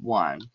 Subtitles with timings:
[0.00, 0.50] one.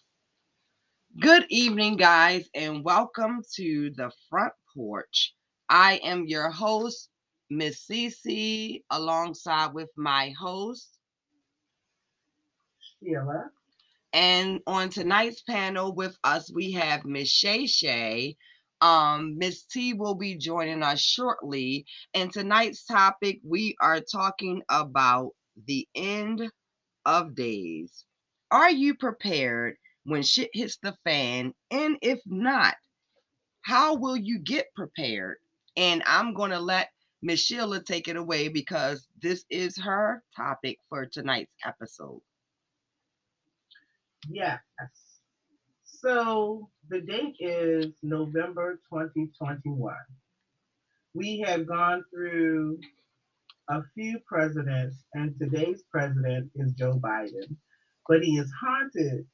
[1.19, 5.33] Good evening, guys, and welcome to the front porch.
[5.69, 7.09] I am your host,
[7.49, 10.99] Miss Cece, alongside with my host,
[12.79, 13.51] Sheila.
[14.13, 18.37] And on tonight's panel with us, we have Miss Shay Shay.
[18.81, 21.85] Um, Miss T will be joining us shortly.
[22.13, 25.31] And tonight's topic, we are talking about
[25.65, 26.51] the end
[27.05, 28.05] of days.
[28.53, 31.55] Are you prepared when shit hits the fan?
[31.71, 32.75] And if not,
[33.63, 35.37] how will you get prepared?
[35.75, 36.89] And I'm going to let
[37.23, 42.21] Miss Sheila take it away because this is her topic for tonight's episode.
[44.29, 44.59] Yes.
[45.83, 49.95] So the date is November 2021.
[51.15, 52.77] We have gone through
[53.69, 57.55] a few presidents, and today's president is Joe Biden,
[58.07, 59.25] but he is haunted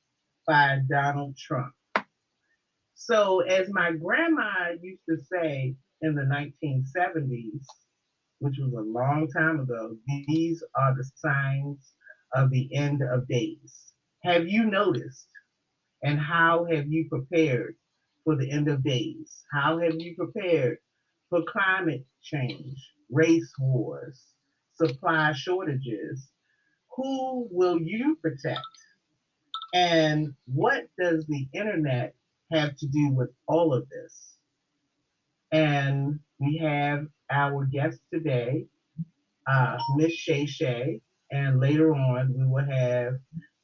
[0.47, 1.73] by Donald Trump.
[2.95, 7.65] So, as my grandma used to say in the 1970s,
[8.39, 11.93] which was a long time ago, these are the signs
[12.33, 13.93] of the end of days.
[14.23, 15.27] Have you noticed?
[16.03, 17.75] And how have you prepared
[18.23, 19.43] for the end of days?
[19.51, 20.77] How have you prepared
[21.29, 22.77] for climate change,
[23.09, 24.23] race wars,
[24.75, 26.29] supply shortages?
[26.95, 28.59] Who will you protect?
[29.73, 32.15] And what does the internet
[32.51, 34.35] have to do with all of this?
[35.51, 38.65] And we have our guest today,
[39.47, 41.01] uh, Miss Shay Shay,
[41.31, 43.13] and later on we will have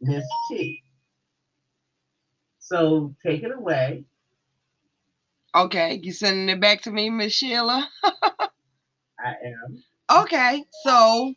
[0.01, 0.81] Miss T.
[2.59, 4.05] So take it away.
[5.55, 7.87] Okay, you sending it back to me, Miss Sheila?
[9.19, 9.83] I am.
[10.23, 11.33] Okay, so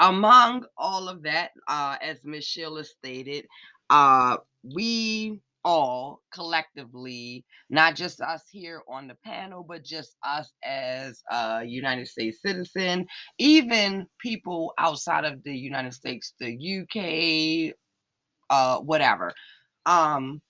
[0.00, 3.46] among all of that, uh, as Miss Sheila stated,
[3.90, 4.38] uh,
[4.74, 11.64] we all collectively, not just us here on the panel, but just us as a
[11.64, 13.06] United States citizen,
[13.38, 16.54] even people outside of the United States, the
[17.70, 17.74] UK,
[18.50, 19.32] uh, whatever.
[19.86, 20.40] Um,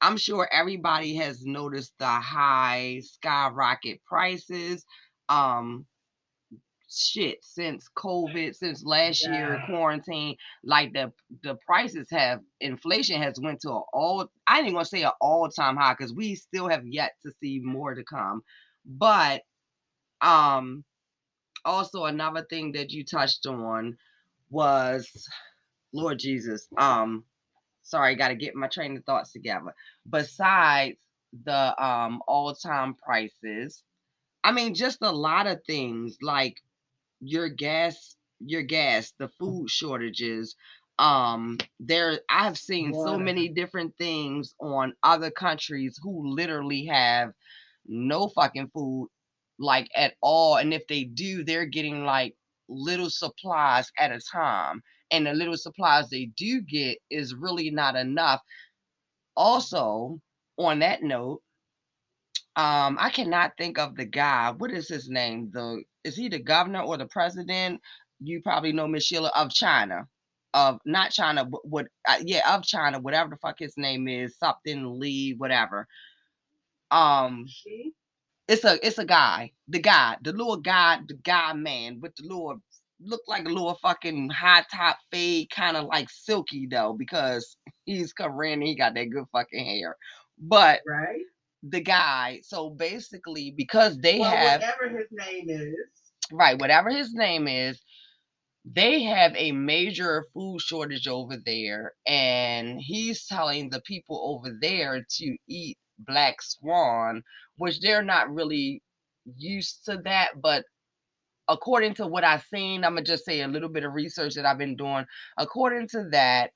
[0.00, 4.84] I'm sure everybody has noticed the high skyrocket prices.
[5.28, 5.86] Um,
[6.94, 9.38] shit since COVID, since last yeah.
[9.38, 14.72] year quarantine, like the the prices have inflation has went to an all I ain't
[14.72, 18.04] gonna say an all time high because we still have yet to see more to
[18.04, 18.42] come.
[18.84, 19.42] But
[20.20, 20.84] um
[21.64, 23.96] also another thing that you touched on
[24.50, 25.08] was
[25.92, 26.68] Lord Jesus.
[26.76, 27.24] Um
[27.82, 29.74] sorry, gotta get my train of thoughts together.
[30.08, 30.98] Besides
[31.44, 33.82] the um all time prices,
[34.44, 36.56] I mean just a lot of things like
[37.22, 40.56] your gas your gas the food shortages
[40.98, 47.30] um there i've seen so many different things on other countries who literally have
[47.86, 49.08] no fucking food
[49.58, 52.34] like at all and if they do they're getting like
[52.68, 54.82] little supplies at a time
[55.12, 58.40] and the little supplies they do get is really not enough.
[59.36, 60.20] Also
[60.58, 61.40] on that note
[62.56, 66.38] um i cannot think of the guy what is his name the is he the
[66.38, 67.80] governor or the president
[68.20, 70.06] you probably know miss sheila of china
[70.54, 74.36] of not china but what uh, yeah of china whatever the fuck his name is
[74.38, 75.86] something lee whatever
[76.90, 77.92] um She?
[78.48, 82.24] it's a it's a guy the guy the little guy the guy man with the
[82.24, 82.56] little
[83.00, 88.12] look like a little fucking high top fade kind of like silky though because he's
[88.12, 89.96] covering he got that good fucking hair
[90.38, 91.22] but Right?
[91.62, 92.40] The guy.
[92.44, 95.74] So basically, because they Well, have whatever his name is.
[96.32, 97.80] right, whatever his name is,
[98.64, 105.04] they have a major food shortage over there, and he's telling the people over there
[105.08, 107.22] to eat black swan,
[107.56, 108.82] which they're not really
[109.36, 110.64] used to that, but
[111.48, 114.46] according to what I've seen, I'm gonna just say a little bit of research that
[114.46, 115.04] I've been doing.
[115.38, 116.50] According to that,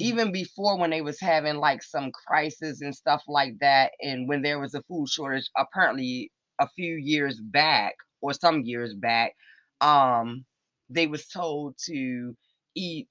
[0.00, 4.42] even before when they was having like some crisis and stuff like that and when
[4.42, 6.30] there was a food shortage apparently
[6.60, 9.32] a few years back or some years back
[9.80, 10.44] um
[10.90, 12.36] they was told to
[12.74, 13.08] eat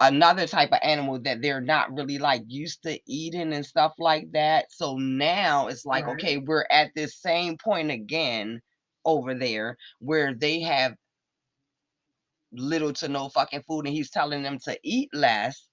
[0.00, 4.30] another type of animal that they're not really like used to eating and stuff like
[4.32, 6.08] that so now it's like Right.
[6.08, 8.60] okay we're at this same point again
[9.04, 10.94] over there where they have
[12.52, 15.68] little to no fucking food and he's telling them to eat less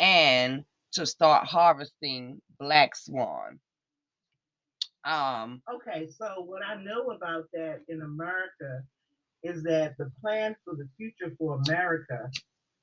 [0.00, 3.60] and to start harvesting black swan.
[5.04, 8.82] Um, Okay, so what I know about that in America
[9.42, 12.30] is that the plan for the future for America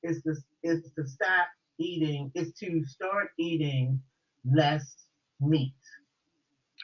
[0.04, 1.48] is to is to stop
[1.80, 4.02] eating is to start eating
[4.46, 4.96] less
[5.40, 5.74] meat.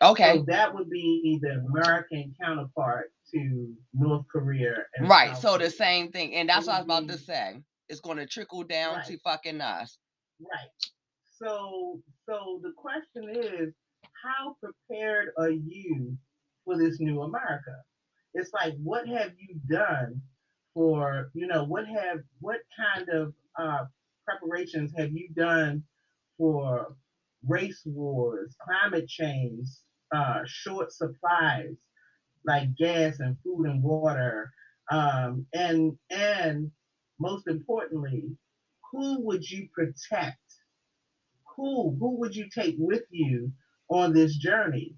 [0.02, 0.38] Okay.
[0.38, 4.76] So that would be the American counterpart to North Korea.
[4.96, 5.32] And Right.
[5.32, 6.36] South So the same thing.
[6.36, 7.62] And that's what I was about to say.
[7.90, 9.98] It's gonna trickle down to fucking us.
[10.40, 10.70] Right.
[11.40, 13.74] So so the question is,
[14.24, 16.18] how prepared are you
[16.66, 17.76] for this new America?
[18.34, 20.22] It's like what have you done
[20.74, 23.86] for, you know, what have what kind of uh
[24.26, 25.84] preparations have you done
[26.38, 26.96] for
[27.48, 29.68] race wars, climate change,
[30.16, 31.76] uh short supplies
[32.46, 34.52] like gas and food and water,
[34.92, 36.72] um, and and
[37.20, 38.32] most importantly,
[38.94, 40.40] who would you protect?
[41.56, 43.54] Who who would you take with you
[43.90, 44.98] on this journey?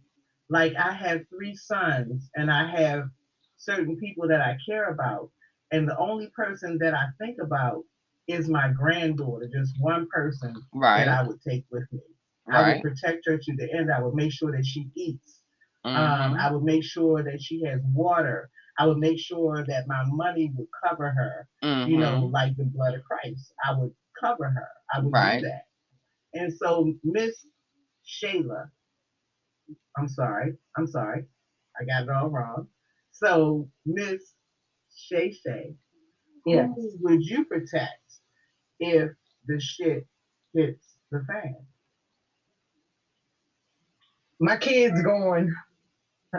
[0.50, 3.10] Like I have three sons, and I have
[3.58, 5.32] certain people that I care about,
[5.72, 7.84] and the only person that I think about
[8.28, 9.48] is my granddaughter.
[9.54, 10.66] Just one person
[10.96, 12.02] that I would take with me.
[12.52, 13.92] I would protect her to the end.
[13.92, 15.42] I would make sure that she eats.
[15.94, 16.40] Um, Mhm.
[16.40, 18.50] I would make sure that she has water.
[18.78, 21.48] I would make sure that my money would cover her,
[21.88, 22.32] you know, Mhm.
[22.32, 23.54] like the blood of Christ.
[23.64, 24.70] I would cover her.
[24.94, 25.42] I would Right.
[25.42, 25.68] do that.
[26.34, 27.48] And so Miss
[28.06, 28.72] Shayla,
[29.98, 31.26] I'm sorry, I'm sorry,
[31.80, 32.70] I got it all wrong.
[33.12, 34.36] So Miss
[34.96, 35.78] Shay Shay,
[36.46, 36.70] Yes.
[36.76, 38.20] who would you protect
[38.80, 39.12] if
[39.46, 40.08] the shit
[40.54, 41.68] hits the fan?
[44.40, 45.54] My kids going.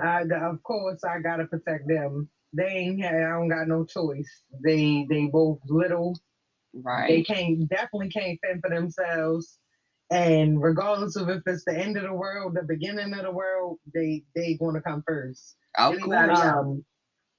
[0.02, 2.28] I, of course, I gotta protect them.
[2.52, 3.04] They ain't.
[3.04, 4.42] I don't got no choice.
[4.64, 6.18] They they both little.
[6.74, 7.08] Right.
[7.08, 9.58] They can't definitely can't fend for themselves.
[10.10, 13.78] And regardless of if it's the end of the world, the beginning of the world,
[13.94, 15.56] they they gonna come first.
[15.76, 16.40] Of Anybody course.
[16.40, 16.84] Um,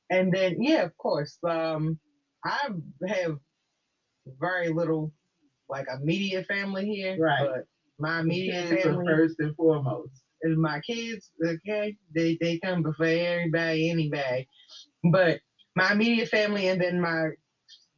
[0.09, 1.37] and then yeah, of course.
[1.47, 1.99] Um,
[2.45, 2.69] I
[3.07, 3.37] have
[4.39, 5.13] very little
[5.69, 7.39] like immediate family here, Right.
[7.41, 7.65] but
[7.99, 10.21] my The immediate family first and foremost.
[10.41, 14.47] Is my kids, okay, they they come before everybody, anybody.
[15.11, 15.39] But
[15.75, 17.29] my immediate family and then my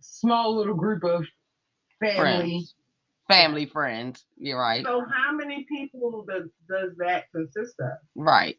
[0.01, 1.25] small little group of
[1.99, 2.17] family.
[2.17, 2.75] Friends.
[3.29, 4.25] Family friends.
[4.37, 4.83] You're right.
[4.83, 7.91] So how many people does does that consist of?
[8.15, 8.57] Right.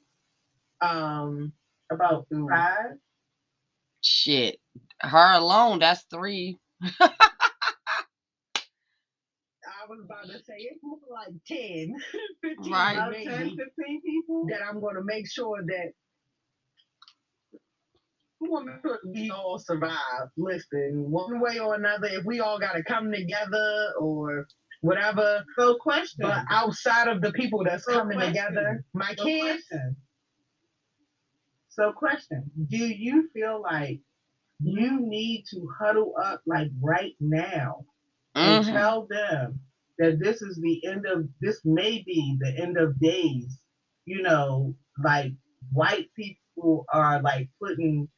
[0.80, 1.52] Um,
[1.90, 2.92] About five?
[4.02, 4.58] Shit.
[5.00, 6.58] Her alone, that's three.
[9.90, 11.94] I was about to say it's more like 10,
[12.58, 12.92] 15 Right.
[12.96, 14.46] About maybe, 10, 15 people?
[14.48, 15.92] that I'm going to make sure that
[18.40, 20.28] we want to make sure we all survive.
[20.36, 24.46] Listen, one way or another, if we all got to come together or
[24.82, 26.20] whatever, So question.
[26.20, 28.34] But outside of the people that's So coming question.
[28.34, 29.96] together, my so kids, question.
[31.70, 32.48] So question.
[32.68, 34.00] Do you feel like
[34.60, 37.84] you need to huddle up like right now
[38.36, 38.72] and Mhm.
[38.72, 39.60] tell them
[40.00, 43.60] that this is the end of this may be the end of days.
[44.06, 44.74] You know,
[45.04, 45.32] like
[45.72, 48.08] white people are like putting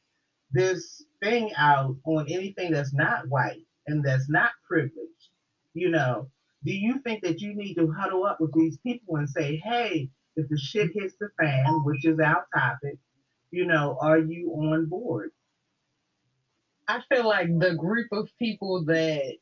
[0.52, 5.28] this thing out on anything that's not white and that's not privileged.
[5.74, 6.30] You know,
[6.64, 10.08] do you think that you need to huddle up with these people and say, hey,
[10.36, 12.98] if the shit hits the fan, which is our topic,
[13.50, 15.30] you know, are you on board?
[16.86, 19.34] I feel like the group of people that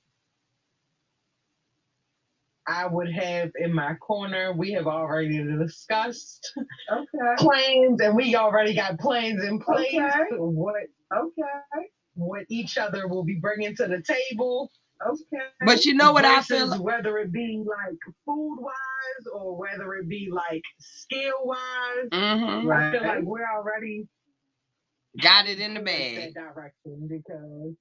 [2.70, 6.52] I would have in my corner, we have already discussed
[6.90, 7.34] Okay.
[7.38, 9.92] plans and we already got plans in place.
[9.94, 10.36] Okay.
[10.38, 11.86] What Okay.
[12.14, 14.70] what each other will be bringing to the table.
[15.04, 15.46] Okay.
[15.66, 16.80] But you know what I feel like?
[16.80, 22.08] whether it be like food wise or whether it be like skill wise.
[22.12, 22.72] Mhm.
[22.72, 24.06] I feel like we're already
[25.18, 26.34] Got it in the bag.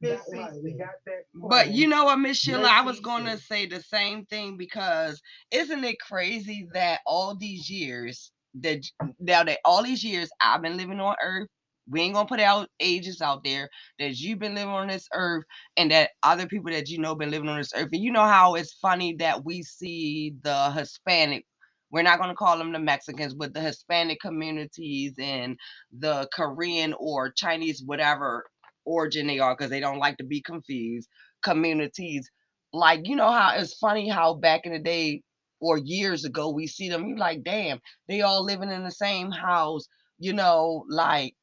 [0.01, 0.79] Because right, we Cece.
[0.79, 1.25] got that.
[1.35, 5.21] But you know what, Miss Sheila, I was gonna say the same thing because
[5.51, 8.31] isn't it crazy that all these years
[8.61, 8.79] that
[9.19, 11.47] now that all these years I've been living on Earth,
[11.87, 13.69] we ain't gonna put out ages out there
[13.99, 15.43] that you've been living on this earth
[15.77, 17.89] and that other people that you know been living on this earth.
[17.91, 21.45] And you know how it's funny that we see the Hispanic
[21.91, 25.57] we're not going to call them the Mexicans, but the Hispanic communities and
[25.91, 28.45] the Korean or Chinese, whatever
[28.85, 31.09] origin they are, because they don't like to be confused,
[31.41, 32.29] communities.
[32.71, 35.23] Like, you know how it's funny how back in the day
[35.59, 39.31] or years ago we see them, you like, damn, they all living in the same
[39.31, 39.87] house,
[40.19, 41.35] you know, like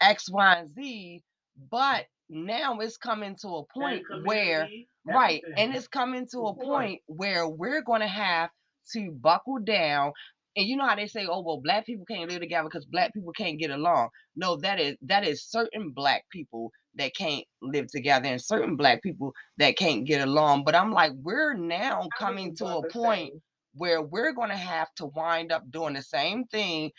[0.00, 1.22] X, Y, and Z.
[1.70, 4.68] But now it's coming to a point point where
[5.04, 5.42] Right.
[5.56, 8.50] And it's coming to a point where we're going to have
[8.92, 10.12] to buckle down
[10.56, 13.14] and you know how they say, "Oh, well, black people can't live together because black
[13.14, 17.86] people can't get along." No, that is that is certain black people that can't live
[17.88, 20.64] together, and certain black people that can't get along.
[20.64, 23.32] But I'm like, we're now coming to a point
[23.74, 26.90] where we're going to have to wind up doing the same thing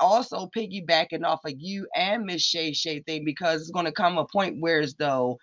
[0.00, 4.18] also piggybacking off of you and Miss Shay Shay thing because it's going to come
[4.18, 5.38] a point where as though,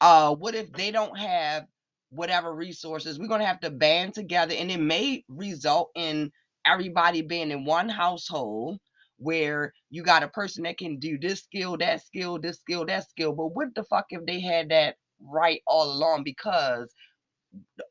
[0.00, 1.66] uh, what if they don't have
[2.10, 3.18] whatever resources?
[3.18, 6.32] We're going to have to band together, and it may result in
[6.66, 8.78] everybody being in one household
[9.18, 13.08] where you got a person that can do this skill, that skill, this skill, that
[13.08, 13.32] skill.
[13.32, 16.24] But what the fuck if they had that right all along?
[16.24, 16.88] Because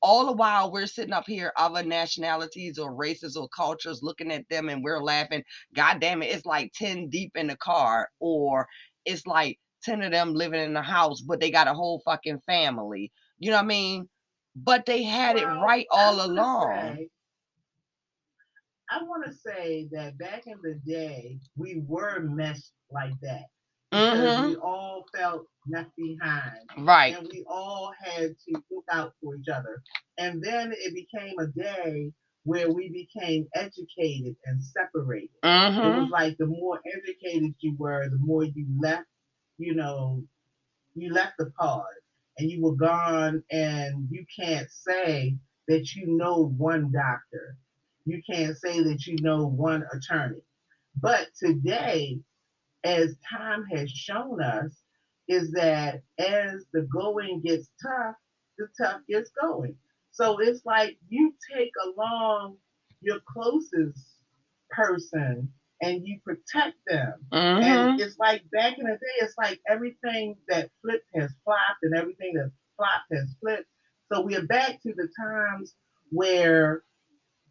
[0.02, 4.48] all the while we're sitting up here, other nationalities or races or cultures looking at
[4.50, 5.44] them and we're laughing.
[5.76, 8.68] God damn it, it's like 10 deep in the car, or
[9.06, 12.40] it's like 10 of them living in the house, but they got a whole fucking
[12.46, 13.12] family.
[13.40, 14.10] You know what I mean?
[14.56, 16.96] But they had well, it right all along.
[16.98, 17.10] Say,
[18.90, 23.46] I want to say that back in the day, we were meshed like that.
[23.92, 24.50] Mm-hmm.
[24.50, 26.60] we all felt left behind.
[26.78, 27.18] Right.
[27.18, 29.82] And we all had to look out for each other.
[30.18, 32.12] And then it became a day
[32.44, 35.30] where we became educated and separated.
[35.44, 35.80] Mm-hmm.
[35.80, 39.08] It was like the more educated you were, the more you left,
[39.58, 40.24] you know,
[40.96, 41.84] you left the pod
[42.40, 47.58] and you were gone and you can't say that you know one doctor.
[48.06, 50.42] You can't say that you know one attorney.
[51.02, 52.20] But today,
[52.84, 54.74] as time has shown us,
[55.28, 58.16] is that as the going gets tough,
[58.58, 59.76] the tough gets going.
[60.12, 62.58] So it's like you take along
[63.02, 64.16] your closest
[64.72, 67.14] person and you protect them.
[67.32, 67.64] Mm-hmm.
[67.64, 71.96] And it's like back in the day, it's like everything that flipped has flopped and
[71.96, 73.68] everything that flopped has flipped.
[74.12, 75.74] So we are back to the times
[76.10, 76.84] where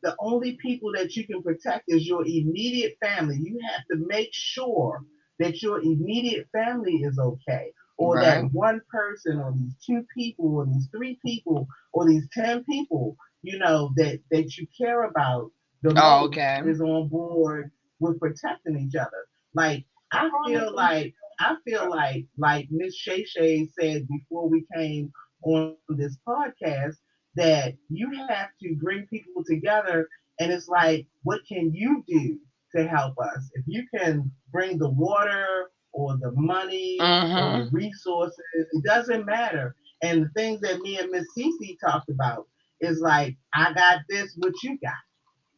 [0.02, 3.38] the only people that you can protect is your immediate family.
[3.40, 5.04] You have to make sure
[5.38, 8.42] that your immediate family is okay, or right.
[8.42, 13.16] that one person, or these two people, or these three people, or these ten people,
[13.42, 15.50] you know, that that you care about
[15.82, 16.60] the oh, okay.
[16.66, 17.70] is on board
[18.00, 19.26] with protecting each other.
[19.54, 25.12] Like I feel like I feel like like Miss Shay Shay said before we came
[25.42, 26.96] on this podcast
[27.36, 30.08] that you have to bring people together
[30.40, 32.38] and it's like what can you do
[32.74, 33.50] to help us.
[33.54, 37.16] If you can bring the water or the money uh-huh.
[37.18, 37.76] or the mm-hmm.
[37.76, 39.74] resources, it doesn't matter.
[40.02, 42.46] And the things that me and Miss Cece talked about
[42.80, 44.92] is like, I got this, what you got.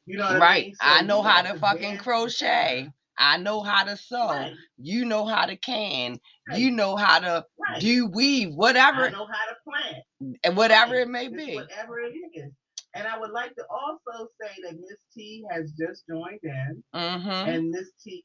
[0.07, 0.65] You know right.
[0.65, 0.75] I, mean?
[0.75, 2.91] so I know how to fucking crochet.
[3.21, 4.29] I know how to sew.
[4.29, 4.55] Right.
[4.79, 6.19] You know how to can.
[6.49, 6.59] Right.
[6.59, 7.81] You know how to right.
[7.81, 9.07] do weave, whatever.
[9.07, 10.39] I know how to plant.
[10.43, 11.55] And whatever it may be.
[11.55, 12.51] Whatever it is.
[12.95, 16.83] And I would like to also say that Miss T has just joined in.
[16.95, 17.29] Mm-hmm.
[17.29, 18.25] And Miss T,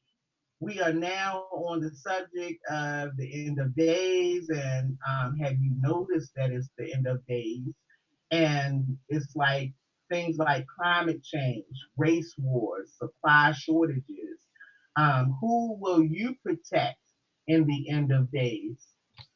[0.62, 4.50] we are now on the subject of the end of days.
[4.50, 7.68] And um, have you noticed that it's the end of days?
[8.32, 9.74] And it's like
[10.12, 11.66] things like climate change,
[11.98, 14.40] race wars, supply shortages.
[14.98, 17.00] Um, who will you protect
[17.48, 18.78] in the end of days?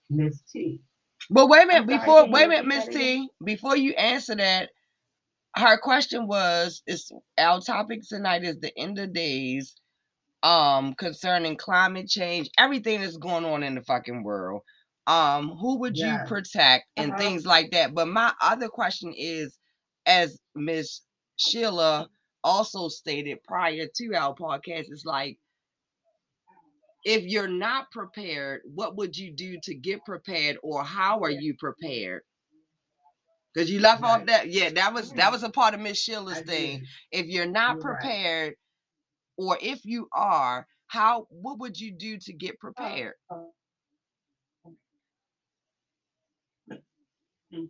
[0.10, 0.82] Miss T.
[1.30, 4.70] But wait a minute, before wait a minute, Miss T, before you answer that,
[5.58, 9.76] her question was is our topic tonight is the end of days
[10.44, 14.62] um concerning climate change everything that's going on in the fucking world
[15.08, 17.20] um who would you protect and uh-huh.
[17.20, 19.59] things like that but my other question is
[20.10, 21.02] as miss
[21.38, 22.10] sheila
[22.44, 25.38] also stated prior to our podcast is like
[27.06, 31.54] if you're not prepared what would you do to get prepared or how are you
[31.60, 32.22] prepared
[33.54, 34.22] because you left right.
[34.22, 34.50] off that.
[34.50, 35.34] Yeah, that was that hmm.
[35.34, 36.80] was a part of Miss Sheila's I thing.
[36.80, 36.88] Did.
[37.12, 38.56] If you're not you're prepared,
[39.38, 39.46] right.
[39.46, 43.14] or if you are, how what would you do to get prepared?
[43.30, 43.50] Um,
[47.54, 47.70] um,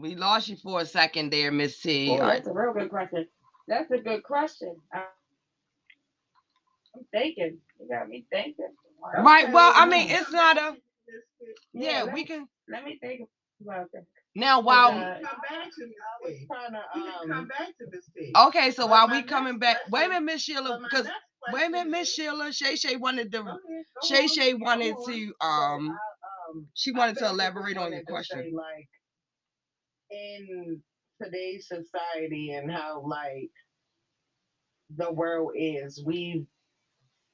[0.00, 2.10] We lost you for a second there, Miss T.
[2.10, 3.26] Oh, that's a real good question.
[3.68, 4.76] That's a good question.
[4.94, 5.02] I'm
[7.12, 7.58] thinking.
[7.80, 8.68] You got me thinking.
[9.18, 9.52] Right.
[9.52, 10.76] Well, I mean, it's not a.
[11.72, 12.48] Yeah, we can.
[12.68, 13.28] Let me think
[13.60, 14.06] welcome.
[14.36, 15.86] Now, while uh, come back to
[16.24, 16.48] Miss T.
[16.94, 18.32] Um, come back to Miss T.
[18.48, 21.06] Okay, so while we coming back, wait a minute, Miss Sheila, because
[21.52, 23.44] wait a minute, Miss Sheila, Shay Shay wanted to,
[24.04, 28.52] Shay Shay wanted to, um, um, she wanted to elaborate on your question.
[28.54, 28.88] Like
[30.14, 30.82] in
[31.22, 33.50] today's society and how like
[34.96, 36.46] the world is, we've,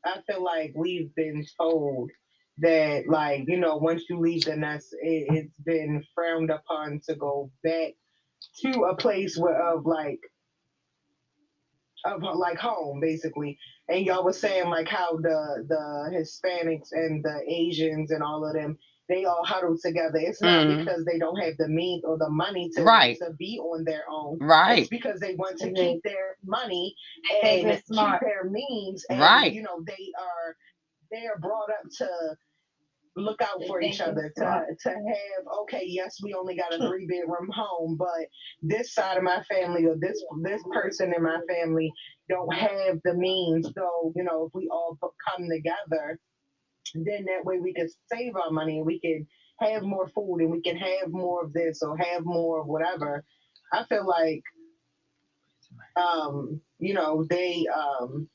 [0.05, 2.11] I feel like we've been told
[2.59, 7.15] that like you know once you leave the nest it, it's been frowned upon to
[7.17, 7.93] go back
[8.63, 10.21] to a place where of like
[12.07, 13.59] of like home basically.
[13.89, 18.55] And y'all was saying like how the the Hispanics and the Asians and all of
[18.55, 18.79] them
[19.11, 20.19] they all huddle together.
[20.19, 20.79] It's not Mhm.
[20.87, 23.19] because they don't have the means or the money to, Right.
[23.19, 24.39] to be on their own.
[24.41, 24.81] Right.
[24.81, 25.77] It's because they want to Mhm.
[25.77, 26.97] keep their money
[27.43, 28.23] think and it's smart.
[28.23, 29.07] keep their means.
[29.11, 29.53] And, Right.
[29.55, 30.57] You know, they are
[31.13, 32.09] they are brought up to
[33.17, 37.07] look out for each other to, to have okay yes we only got a three
[37.07, 38.09] bedroom home but
[38.63, 41.93] this side of my family or this this person in my family
[42.31, 44.99] don't have the means so you know if we all
[45.29, 46.19] come together
[46.95, 49.27] then that way we can save our money and we can
[49.61, 53.25] have more food and we can have more of this or have more of whatever.
[53.73, 54.43] I feel like
[55.97, 58.29] um you know they um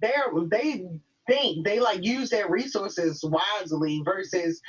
[0.00, 0.84] they're they
[1.26, 4.60] think they like use their resources wisely versus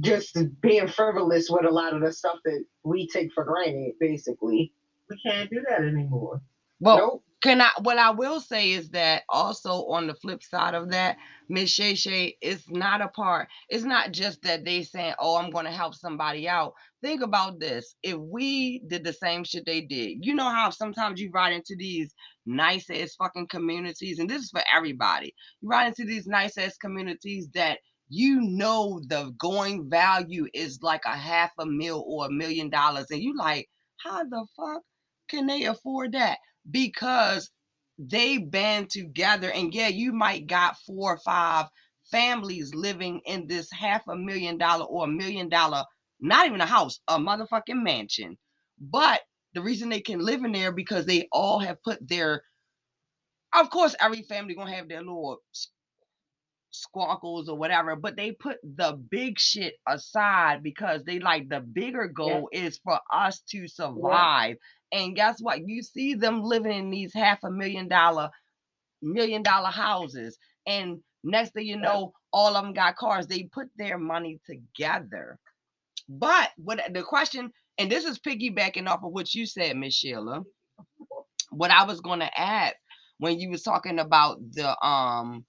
[0.00, 4.72] just being frivolous with a lot of the stuff that we take for granted basically.
[5.10, 6.40] We can't do that anymore.
[6.80, 7.70] Well, nope can I?
[7.82, 11.16] What I will say is that also on the flip side of that,
[11.48, 13.48] Miss Shay Shay is not a part.
[13.70, 17.60] It's not just that they saying, "Oh, I'm going to help somebody out." Think about
[17.60, 21.54] this: if we did the same shit they did, you know how sometimes you ride
[21.54, 22.14] into these
[22.46, 25.34] nice ass fucking communities, and this is for everybody.
[25.62, 27.78] You ride into these nice ass communities that
[28.10, 33.06] you know the going value is like a half a mil or a million dollars,
[33.12, 33.68] and you like,
[33.98, 34.82] how the fuck
[35.30, 36.38] can they afford that?
[36.70, 37.50] Because
[37.98, 39.50] they band together.
[39.50, 41.66] And yeah you might got four or five
[42.10, 45.84] families living in this half a million dollar or a million dollar
[46.20, 48.38] not even a house a motherfucking mansion.
[48.80, 49.20] But
[49.54, 52.42] the reason they can live in there because they all have put their
[53.54, 55.38] of course every family gonna have their little
[56.72, 62.08] squawkles or whatever but they put the big shit aside because they like the bigger
[62.08, 64.56] goal is for us to survive
[64.92, 65.66] and guess what?
[65.66, 68.30] You see them living in these half a million dollar
[69.02, 73.26] million dollar houses and next thing you know all of them got cars.
[73.26, 75.38] They put their money together.
[76.08, 80.42] But what the question and this is piggybacking off of what you said miss sheila.
[81.50, 82.74] What i was going to add
[83.18, 85.44] when you was talking about the um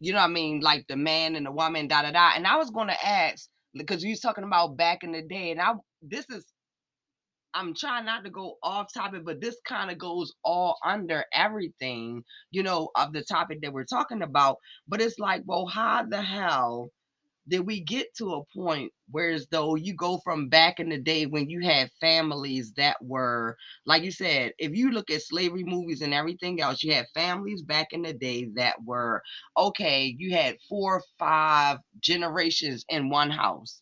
[0.00, 2.32] you know what I mean, like the man and the woman, da da da.
[2.36, 5.60] And I was gonna ask because you was talking about back in the day, and
[5.60, 6.44] I this is
[7.54, 12.24] I'm trying not to go off topic, but this kind of goes all under everything,
[12.50, 14.58] you know, of the topic that we're talking about.
[14.88, 16.90] But it's like, well, how the hell
[17.48, 20.98] did we get to a point where as though you go from back in the
[20.98, 25.64] day when you had families that were like you said if you look at slavery
[25.64, 29.22] movies and everything else you had families back in the day that were
[29.58, 33.81] okay you had four or five generations in one house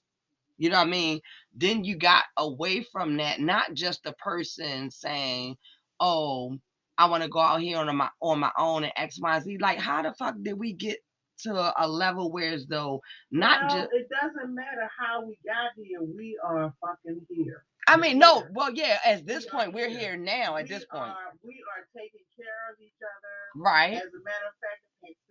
[0.60, 1.20] you know what i mean
[1.56, 5.56] then you got away from that not just the person saying
[6.00, 6.56] oh
[6.98, 9.58] i want to go out here on my on my own and x y z
[9.60, 10.98] like how the fuck did we get
[11.40, 13.00] to a level where as though
[13.32, 16.00] not well, just it doesn't matter how we got here.
[16.02, 17.64] We are fucking here.
[17.88, 18.50] I mean, no, here.
[18.54, 20.00] well, yeah, at this We point, we're here.
[20.00, 21.10] here now at we this point.
[21.10, 23.36] Are, we are taking care of each other.
[23.56, 23.94] Right.
[23.96, 24.82] As a matter of fact,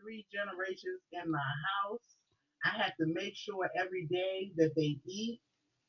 [0.02, 2.19] three generations in my house.
[2.66, 5.40] I have to make sure every day that they eat,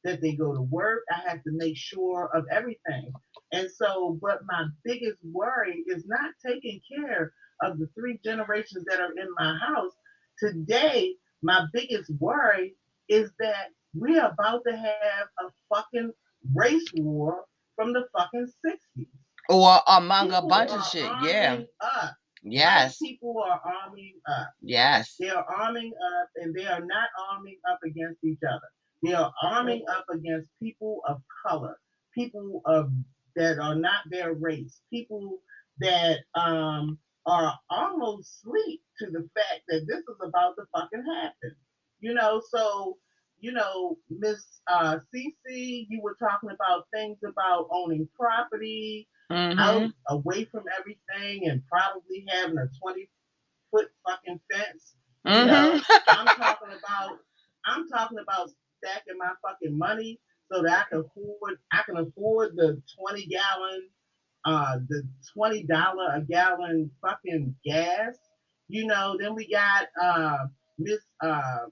[0.04, 1.02] that they go to work.
[1.10, 3.12] I have to make sure of everything.
[3.52, 9.00] And so, but my biggest worry is not taking care of the three generations that
[9.00, 9.92] are in my house.
[10.38, 12.74] Today, my biggest worry
[13.08, 16.12] is that we're about to have a fucking
[16.54, 17.44] race war
[17.76, 19.06] from the fucking 60s.
[19.48, 21.10] Or among a People bunch of shit.
[21.22, 21.60] Yeah.
[21.80, 22.14] Up.
[22.42, 22.98] Yes.
[22.98, 24.50] People are arming up.
[24.62, 25.16] Yes.
[25.20, 28.68] They are arming up and they are not arming up against each other.
[29.02, 31.76] They are arming up against people of color,
[32.14, 32.90] people of
[33.36, 35.38] that are not their race, people
[35.80, 41.56] that um, are almost sleep to the fact that this is about to fucking happen.
[42.00, 42.98] You know, so
[43.40, 49.58] you know, Miss uh, Cece, you were talking about things about owning property, Mhm.
[49.58, 53.08] out away from everything and probably having a 20
[53.72, 54.94] foot fucking fence.
[55.24, 55.80] You know.
[56.08, 57.18] I'm talking about
[57.66, 60.20] I'm talking about stacking my fucking money
[60.52, 63.88] so that I can afford I can afford the 20 gallon
[64.46, 65.02] uh the
[65.34, 68.16] 20 dollar a gallon fucking gas.
[68.68, 70.46] You know, then we got uh
[70.78, 71.66] Miss uh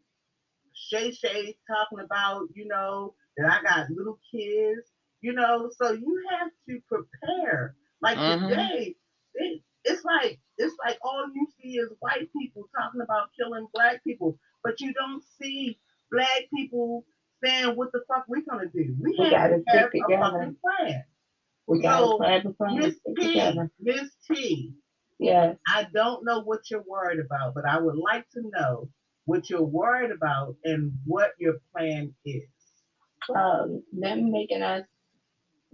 [0.74, 4.88] Shay Shay talking about, you know, that I got little kids,
[5.20, 7.76] you know, so you have to prepare.
[8.02, 8.48] Like Mhm.
[8.48, 8.96] today,
[9.34, 14.02] it, it's like it's like all you see is white people talking about killing black
[14.04, 15.78] people, but you don't see
[16.10, 17.04] black people
[17.44, 18.96] saying what the fuck we're gonna do.
[19.00, 20.20] We, We have gotta to have a together.
[20.20, 21.04] fucking plan.
[21.66, 23.70] We gotta So, have a plan, Miss stick T, together.
[23.80, 24.74] Miss T,
[25.18, 25.56] Yes.
[25.68, 28.90] I don't know what you're worried about, but I would like to know
[29.26, 32.44] what you're worried about and what your plan is.
[33.34, 34.86] um, them making us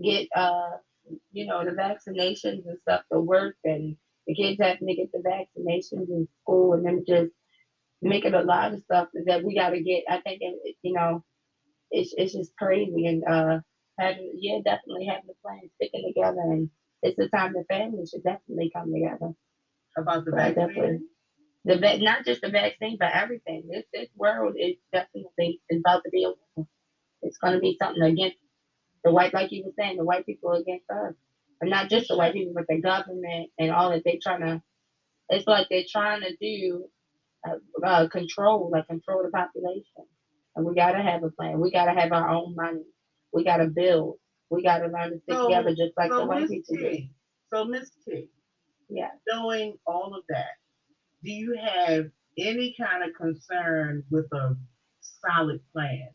[0.03, 0.71] get, uh,
[1.33, 5.19] you know, the vaccinations and stuff to work and the kids having to get the
[5.19, 7.33] vaccinations in school and them just
[8.03, 10.05] making a lot of stuff that we got to get.
[10.09, 11.25] I think, it, you know,
[11.91, 13.61] it's, it's just crazy and, uh,
[13.99, 16.71] having, yeah, definitely having a plan, sticking together and
[17.03, 19.33] it's the time the family should definitely come together.
[19.97, 21.09] About the vaccine?
[21.65, 23.65] The va- not just the vaccine, but everything.
[23.71, 26.63] This this world is definitely is about to be a
[27.23, 28.37] it's gonna be something against
[29.05, 31.15] the white, like you were saying, the white people against us,
[31.61, 34.63] and not just the white people, but the government and all that they trying to.
[35.29, 36.87] It's like they're trying to do
[37.49, 40.05] uh, uh, control, like control the population,
[40.57, 41.61] and we gotta have a plan.
[41.61, 42.85] We gotta have our own money.
[43.33, 44.17] We gotta build.
[44.51, 46.99] We gotta learn to stick So- together, just like the white people do.
[47.53, 48.29] So Miss T,
[48.89, 49.11] Yeah.
[49.29, 50.57] knowing all of that,
[51.23, 54.57] do you have any kind of concern with a
[55.01, 56.09] solid plan?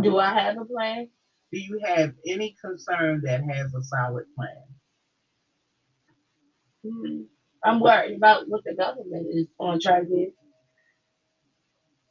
[0.00, 1.08] Do I have a plan?
[1.52, 4.64] Do you have any concern that has a solid plan?
[6.86, 7.26] Mm,
[7.64, 10.32] I'm worried about what the government is on to try to do.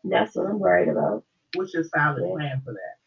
[0.05, 1.23] That's what I'm worried about.
[1.55, 2.33] What's your solid Yeah.
[2.33, 2.97] plan for that?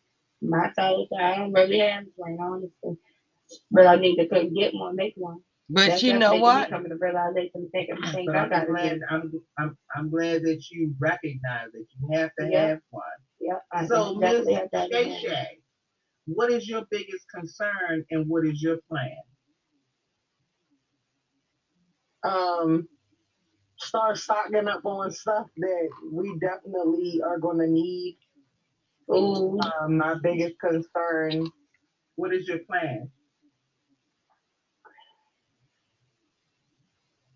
[0.49, 2.99] My solid plan, I don't really have a plan, honestly.
[3.71, 5.41] But I need to go get one, make one.
[5.71, 6.71] But That's you just know what?
[6.71, 9.01] Come to realization, of taking the But I I'm got to glad.
[9.11, 12.69] I'm, I'm, I'm glad that you recognize that you have to Yeah.
[12.69, 13.03] have one.
[13.41, 14.91] Yeah, I So I Miss definitely have that.
[14.93, 15.21] in Shay.
[15.21, 15.59] Shay,
[16.35, 19.17] what is your biggest concern and what is your plan?
[22.25, 22.89] um
[23.79, 28.19] start stocking up on stuff that we definitely are gonna need.
[29.11, 31.51] Ooh, Um, my biggest concern,
[32.17, 33.11] What is your plan?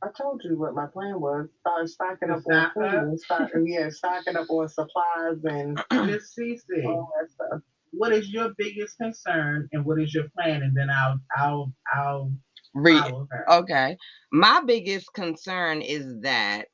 [0.02, 1.48] I told you what my plan was.
[1.60, 5.76] Start stocking up on food stock, yeah, stocking up on supplies and
[6.06, 7.62] Miss Cece, all that stuff.
[7.96, 10.62] What is your biggest concern and what is your plan?
[10.62, 12.32] And then I'll, I'll, I'll
[12.74, 13.14] Read.
[13.48, 13.96] Okay.
[14.32, 16.66] My biggest concern is that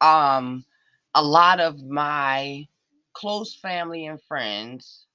[0.00, 0.64] um
[1.14, 2.66] a lot of my
[3.14, 5.06] close family and friends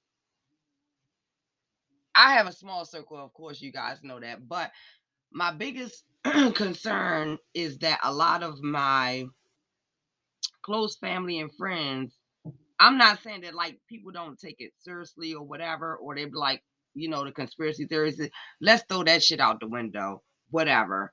[2.14, 4.72] I have a small circle, of course, you guys know that, but
[5.32, 6.04] my biggest
[6.54, 9.26] concern is that a lot of my
[10.62, 12.17] close family and friends,
[12.80, 16.32] I'm not saying that like people don't take it seriously or whatever, or they be
[16.34, 16.62] like,
[16.94, 18.20] you know, the conspiracy theories.
[18.20, 18.28] Eh,
[18.60, 21.12] let's throw that shit out the window, whatever.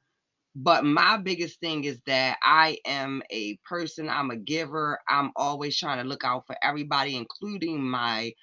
[0.56, 5.00] But my biggest thing is that I am a person, I'm a giver.
[5.08, 8.34] I'm always trying to look out for everybody, including my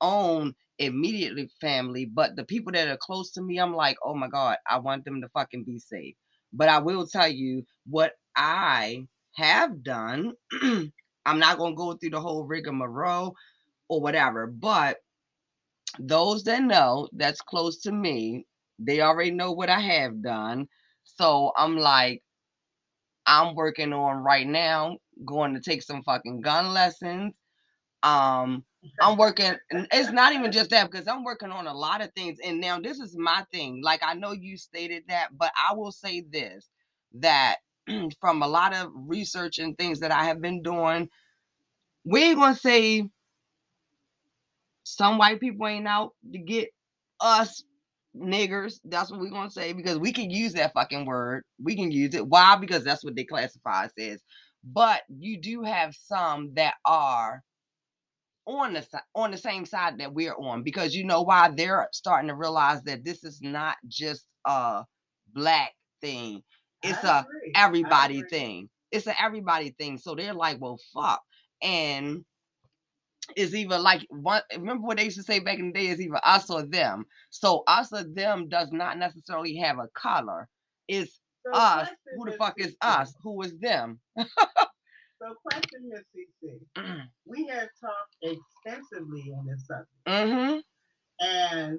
[0.00, 2.06] own immediately family.
[2.06, 5.04] But the people that are close to me, I'm like, oh my God, I want
[5.04, 6.14] them to fucking be safe.
[6.52, 10.32] But I will tell you what I have done.
[11.26, 13.34] I'm not going to go through the whole rigmarole
[13.88, 14.98] or whatever, but
[15.98, 18.46] those that know that's close to me,
[18.78, 20.68] they already know what I have done.
[21.04, 22.22] So I'm like,
[23.26, 27.34] I'm working on right now, going to take some fucking gun lessons.
[28.02, 28.64] Um,
[29.00, 32.38] I'm working, it's not even just that because I'm working on a lot of things.
[32.44, 33.80] And now this is my thing.
[33.82, 36.68] Like I know you stated that, but I will say this
[37.14, 37.56] that
[38.20, 41.08] from a lot of research and things that I have been doing,
[42.04, 43.08] we ain't gonna say
[44.84, 46.70] some white people ain't out to get
[47.20, 47.62] us
[48.16, 48.80] niggers.
[48.84, 51.44] That's what we're gonna say because we can use that fucking word.
[51.62, 52.26] We can use it.
[52.26, 52.56] Why?
[52.56, 54.22] Because that's what they classify us as.
[54.64, 57.42] But you do have some that are
[58.46, 62.28] on the on the same side that we're on because you know why they're starting
[62.28, 64.84] to realize that this is not just a
[65.34, 66.42] black thing.
[66.82, 67.52] It's I a agree.
[67.54, 68.68] Everybody thing.
[68.90, 69.98] It's an everybody thing.
[69.98, 71.22] So they're like, well, fuck.
[71.62, 72.24] And
[73.36, 76.00] it's either like one remember what they used to say back in the day is
[76.00, 77.04] either us or them.
[77.30, 80.48] So us or them does not necessarily have a color.
[80.88, 81.88] It's So us.
[82.16, 83.14] Who the fuck is us?
[83.22, 84.00] Who is them?
[85.22, 86.58] So question, Miss CC.
[87.26, 89.88] We have talked extensively on this subject.
[90.08, 90.58] mm-hmm.
[91.24, 91.78] And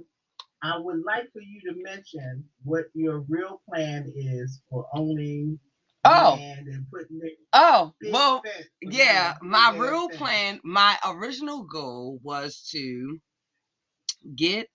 [0.64, 5.60] I would like for you to mention what your real plan is for owning
[6.06, 6.36] Oh.
[6.38, 8.48] land and putting it Oh, well,
[8.82, 10.20] yeah, my real fence.
[10.20, 13.20] plan, my original goal was to
[14.36, 14.70] get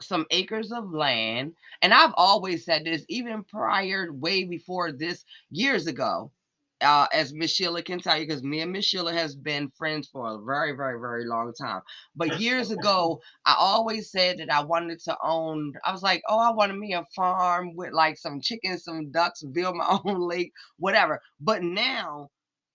[0.00, 1.54] some acres of land.
[1.82, 6.32] And I've always said this, even prior, way before this, years ago.
[6.80, 10.08] Uh, as Miss Sheila can tell you, because me and Miss Sheila has been friends
[10.08, 11.80] for a very, very, very long time.
[12.14, 15.72] But years ago, I always said that I wanted to own.
[15.84, 19.42] I was like, oh, I wanted me a farm with like some chickens, some ducks,
[19.42, 21.20] build my own lake, whatever.
[21.40, 22.28] But now,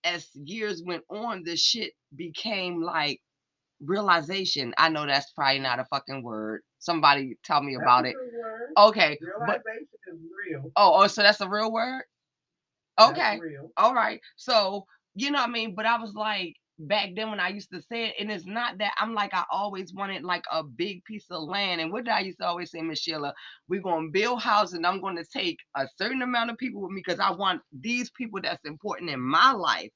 [0.03, 3.21] as years went on, this shit became like
[3.83, 4.73] realization.
[4.77, 6.61] I know that's probably not a fucking word.
[6.79, 8.15] Somebody tell me about it.
[8.77, 10.71] Okay, but Realization is real.
[10.75, 12.03] oh, oh, so that's a real word.
[12.99, 13.71] Okay, real.
[13.77, 14.19] all right.
[14.35, 15.75] So, you know what I mean?
[15.75, 16.55] But I was like,
[16.87, 19.43] back then when I used to say it, and it's not that I'm like, I
[19.51, 21.81] always wanted like a big piece of land.
[21.81, 23.33] And what did I used to always say, Miss Sheila?
[23.67, 26.81] We're going to build houses, and I'm going to take a certain amount of people
[26.81, 29.91] with me because I want these people that's important in my life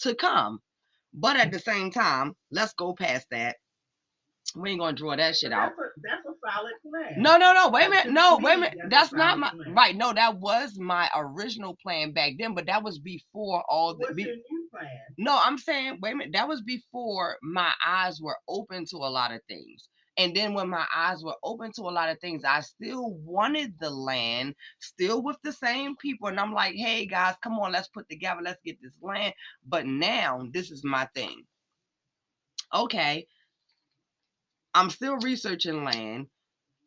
[0.00, 0.60] to come.
[1.14, 3.56] But at the same time, let's go past that.
[4.56, 5.72] We ain't to draw that shit But out.
[5.76, 7.22] That's a, that's a solid plan.
[7.22, 7.70] No, no, no.
[7.70, 8.12] Wait a minute.
[8.12, 8.74] No, wait a minute.
[8.82, 9.74] That's That's not my plan.
[9.74, 9.96] right.
[9.96, 14.14] No, that was my original plan back then, but that was before all the.
[14.14, 14.88] Be- your new plan?
[15.18, 16.32] no, I'm saying, wait a minute.
[16.34, 19.88] That was before my eyes were open to a lot of things.
[20.18, 23.74] And then when my eyes were open to a lot of things, I still wanted
[23.80, 26.28] the land, still with the same people.
[26.28, 29.34] And I'm like, hey guys, come on, let's put together, let's get this land.
[29.66, 31.44] But now this is my thing.
[32.74, 33.26] Okay,
[34.74, 36.28] I'm still researching land.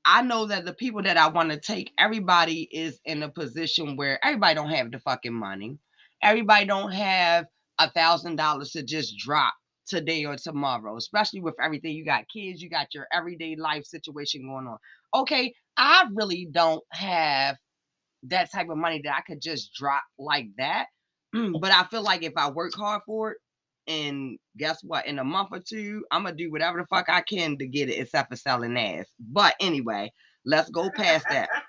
[0.06, 3.96] I know that the people that I want to take, everybody is in a position
[3.98, 5.78] where everybody don't have the fucking money.
[6.24, 7.46] Everybody don't have
[7.80, 9.54] a thousand dollars to just drop
[9.88, 11.94] today or tomorrow, especially with everything.
[11.94, 14.78] You got kids, you got your everyday life situation going on.
[15.14, 17.58] Okay, I really don't have
[18.24, 20.88] that type of money that I could just drop like that.
[21.34, 23.38] but I feel like if I work hard for it,
[23.88, 25.08] and guess what?
[25.08, 27.90] In a month or two, I'm gonna do whatever the fuck I can to get
[27.90, 29.06] it, except for selling ass.
[29.20, 30.12] But anyway,
[30.46, 31.50] let's go past that.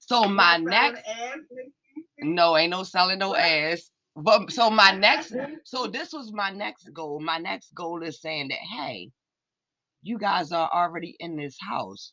[0.00, 1.72] So my next, selling ass, Nikki?
[2.18, 3.90] no, ain't no selling no ass.
[4.16, 5.34] But so my next,
[5.64, 7.20] so this was my next goal.
[7.20, 9.10] My next goal is saying that hey,
[10.02, 12.12] you guys are already in this house.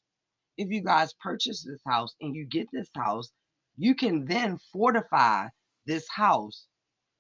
[0.58, 3.32] If you guys purchase this house and you get this house,
[3.78, 5.47] you can then fortify
[5.86, 6.65] this house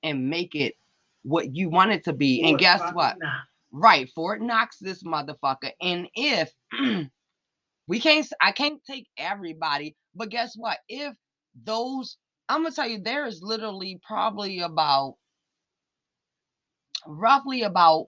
[0.03, 0.75] and make it
[1.27, 2.41] what you want it to be.
[2.43, 3.17] And guess fucking what?
[3.19, 3.47] Knox.
[3.71, 5.71] Right, Fort Knox, this motherfucker.
[5.81, 6.51] And if
[7.87, 10.77] we can't, I can't take everybody, but guess what?
[10.87, 11.15] If
[11.65, 15.15] those, I'm gonna tell you, there is literally probably about,
[17.05, 18.07] roughly about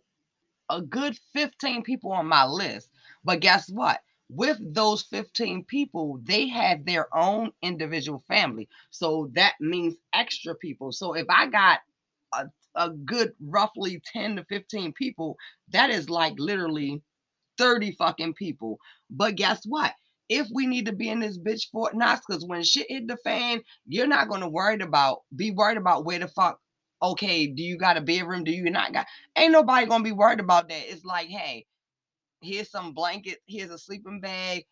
[0.69, 2.89] a good 15 people on my list.
[3.25, 3.99] But guess what?
[4.29, 8.69] With those 15 people, they have their own individual family.
[8.91, 10.91] So that means extra people.
[10.93, 11.79] So if I got
[12.34, 15.38] a, a good roughly 10 to 15 people,
[15.69, 17.01] that is like literally
[17.58, 18.79] 30 fucking people.
[19.10, 19.93] But guess what?
[20.29, 23.17] If we need to be in this bitch Fort Knox, because when shit hit the
[23.17, 26.60] fan, you're not gonna worried about be worried about where the fuck.
[27.01, 28.43] Okay, do you got a bedroom?
[28.43, 29.08] Do you not got?
[29.38, 30.91] Ain't nobody gonna be worried about that.
[30.91, 31.65] It's like, hey,
[32.41, 34.65] here's some blankets, here's a sleeping bag,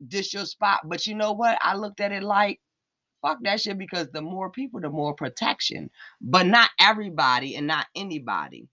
[0.00, 0.80] this your spot.
[0.84, 1.58] But you know what?
[1.62, 2.60] I looked at it like,
[3.22, 5.90] fuck that shit because the more people, the more protection.
[6.20, 8.68] But not everybody and not anybody.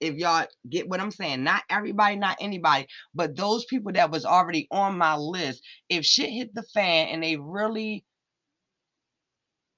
[0.00, 4.24] If y'all get what I'm saying, not everybody, not anybody, but those people that was
[4.24, 8.04] already on my list, if shit hit the fan and they really,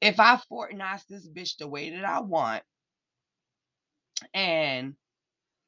[0.01, 2.63] if I Fort Knox this bitch the way that I want,
[4.33, 4.95] and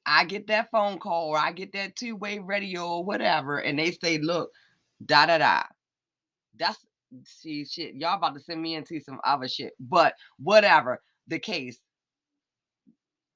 [0.07, 3.79] I get that phone call or I get that two way radio or whatever, and
[3.79, 4.51] they say, look,
[5.05, 5.63] da da da.
[6.59, 6.79] That's
[7.25, 7.95] see shit.
[7.95, 11.79] Y'all about to send me into some other shit, but whatever the case.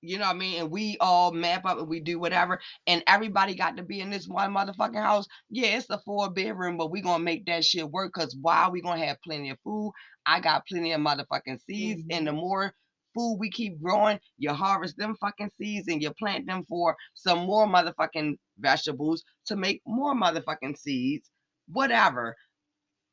[0.01, 0.63] You know what I mean?
[0.63, 4.11] And we all map up and we do whatever, and everybody got to be in
[4.11, 5.27] this one motherfucking house.
[5.51, 8.13] Yeah, it's a four bedroom, but we gonna make that shit work.
[8.13, 9.93] Cause why we gonna have plenty of food?
[10.25, 12.41] I got plenty of motherfucking seeds, and the mm-hmm.
[12.41, 12.75] more
[13.19, 17.41] food we keep growing, you harvest them fucking seeds and you plant them for some
[17.41, 21.31] more motherfucking vegetables to make more motherfucking seeds.
[21.69, 22.35] Whatever.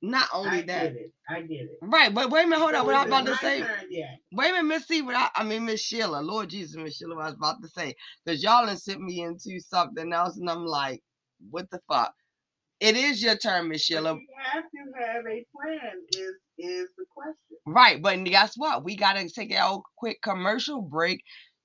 [0.01, 1.13] Not only I that, get it.
[1.29, 1.79] I get it.
[1.81, 2.13] right?
[2.13, 2.81] But wait a minute, hold on.
[2.81, 3.63] So What is I'm about to say.
[4.33, 7.15] Wait a minute, Miss C, what I, I mean Miss Sheila, Lord Jesus, Miss Sheila,
[7.15, 7.95] what I was about to say.
[8.25, 11.01] Because y'all done sent me into something else, and I'm like,
[11.51, 12.13] what the fuck?
[12.79, 14.13] It is your turn, Miss But Sheila.
[14.15, 15.91] you have to have a plan.
[16.11, 17.57] Is is the question?
[17.65, 18.83] Right, but guess what?
[18.83, 21.21] We gotta take a quick commercial break.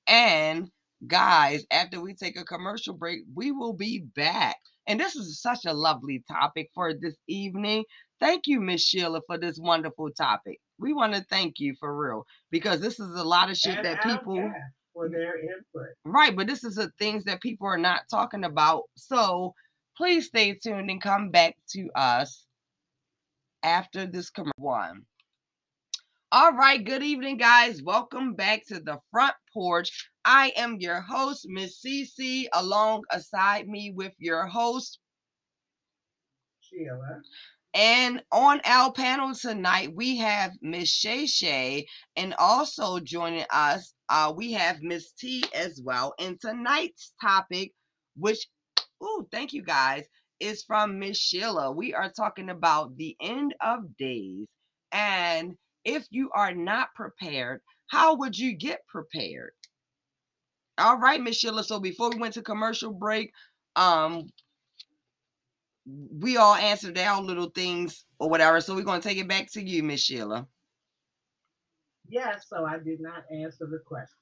[0.06, 0.68] And
[1.06, 4.56] guys, after we take a commercial break, we will be back.
[4.86, 7.84] And this is such a lovely topic for this evening.
[8.20, 10.60] Thank you, Miss Sheila, for this wonderful topic.
[10.78, 13.86] We want to thank you for real because this is a lot of shit And
[13.86, 14.52] that people
[14.92, 15.88] for their input.
[16.04, 18.84] Right, but this is the things that people are not talking about.
[18.94, 19.54] So
[19.96, 22.44] please stay tuned and come back to us
[23.62, 25.02] after this commercial one.
[26.32, 27.82] All right, good evening, guys.
[27.82, 30.10] Welcome back to the front porch.
[30.24, 34.98] I am your host, Miss CC, alongside me with your host,
[36.60, 37.20] Sheila.
[37.74, 44.32] And on our panel tonight, we have Miss Shay Shay, and also joining us, uh,
[44.36, 46.14] we have Miss T as well.
[46.18, 47.72] And tonight's topic,
[48.16, 48.48] which,
[49.00, 50.04] oh, thank you guys,
[50.40, 51.70] is from Miss Sheila.
[51.70, 54.46] We are talking about the end of days.
[54.90, 55.54] And
[55.84, 59.52] if you are not prepared, how would you get prepared?
[60.76, 61.62] All right, Miss Sheila.
[61.62, 63.32] So before we went to commercial break,
[63.76, 64.30] um,
[66.10, 68.60] we all answered our little things or whatever.
[68.60, 70.46] So we're gonna take it back to you, Miss Sheila.
[72.08, 74.16] Yes, so I did not answer the question.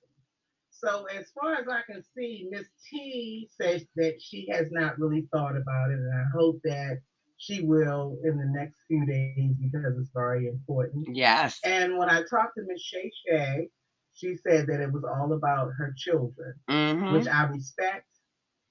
[0.71, 5.27] So as far as I can see, Miss T says that she has not really
[5.33, 6.99] thought about it, and I hope that
[7.39, 11.09] she will in the next few days because it's very important.
[11.17, 11.59] Yes.
[11.65, 13.69] And when I talked to Miss Shay Shay,
[14.15, 17.15] she said that it was all about her children, Mm-hmm.
[17.15, 18.07] which I respect,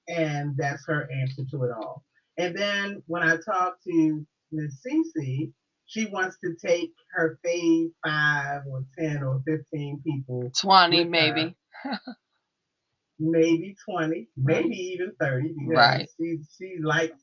[0.08, 2.04] and that's her answer to it all.
[2.38, 5.52] And then when I talked to Miss Cece,
[5.86, 11.56] she wants to take her fave five or ten or fifteen people, 20 maybe.
[13.20, 16.08] maybe twenty, maybe even thirty, Right.
[16.18, 17.18] she she likes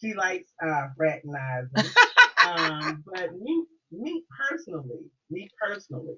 [0.00, 1.94] she likes uh, fraternizing.
[2.42, 6.16] um, but me, me personally, me personally,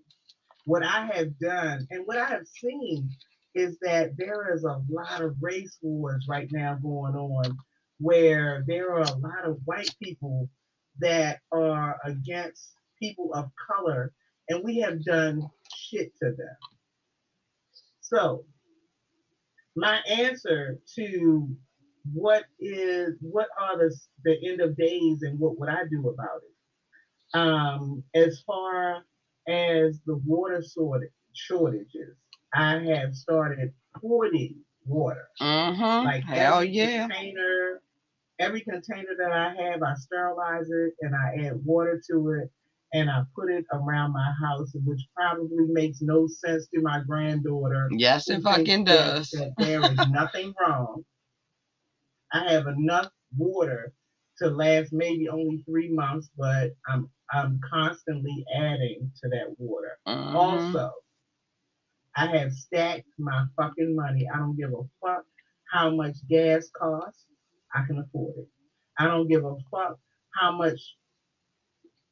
[0.66, 3.11] what I have done and what I have seen
[3.55, 7.59] is that there is a lot of race wars right now going on
[7.98, 10.48] where there are a lot of white people
[11.00, 14.12] that are against people of color
[14.48, 15.42] and we have done
[15.74, 16.57] shit to them.
[18.00, 18.44] So
[19.76, 21.48] my answer to
[22.12, 26.40] what is what are the the end of days and what would I do about
[26.42, 27.38] it?
[27.38, 29.04] Um, as far
[29.48, 32.16] as the water shortage, shortages,
[32.54, 35.29] I have started hoarding water.
[35.40, 36.07] Mm-hmm.
[36.07, 37.07] Like Hell every yeah.
[37.09, 37.83] container,
[38.38, 42.51] every container that I have, I sterilize it and I add water to it
[42.92, 47.88] and I put it around my house, which probably makes no sense to my granddaughter
[47.92, 49.31] Yes, it fucking that- does.
[49.31, 51.05] That there is nothing wrong.
[52.33, 53.92] I have enough water
[54.38, 59.99] to last maybe only three months, but I'm I'm constantly adding to that water.
[60.07, 60.35] Mhm.
[60.35, 60.92] Also,
[62.16, 64.27] I have stacked my fucking money.
[64.33, 65.24] I don't give a fuck
[65.72, 67.27] how much gas costs.
[67.74, 68.48] I can afford it.
[68.98, 69.98] I don't give a fuck
[70.35, 70.81] how much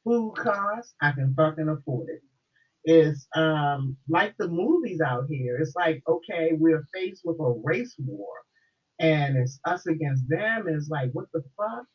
[0.05, 0.95] food costs.
[1.03, 2.23] I can fucking afford it.
[2.85, 5.59] It's um like the movies out here.
[5.59, 8.35] It's like, okay, we're faced with a race war
[9.01, 10.67] and it's us against them.
[10.69, 11.87] It's like, what the fuck?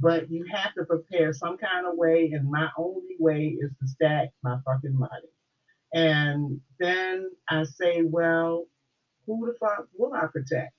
[0.00, 3.88] But you have to prepare some kind of way, and my only way is to
[3.88, 5.35] stack my fucking money.
[5.94, 8.66] And then I say, well,
[9.26, 10.72] who the fuck will I protect?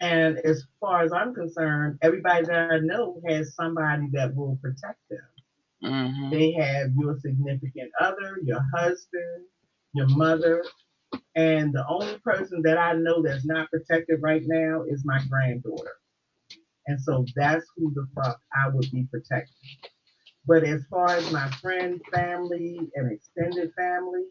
[0.00, 4.98] And as far as I'm concerned, everybody that I know has somebody that will protect
[5.08, 5.20] them.
[5.84, 6.30] Mhm.
[6.30, 9.46] They have your significant other, your husband,
[9.94, 10.64] your mother,
[11.36, 15.96] and the only person that I know that's not protected right now is my granddaughter.
[16.86, 19.54] And so that's who the fuck I would be protecting.
[20.46, 24.24] But as far as my friend, family, and extended family,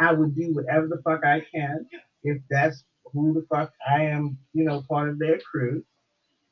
[0.00, 1.86] I would do whatever the fuck I can
[2.24, 5.84] if that's who the fuck I am, you know, part of their crew.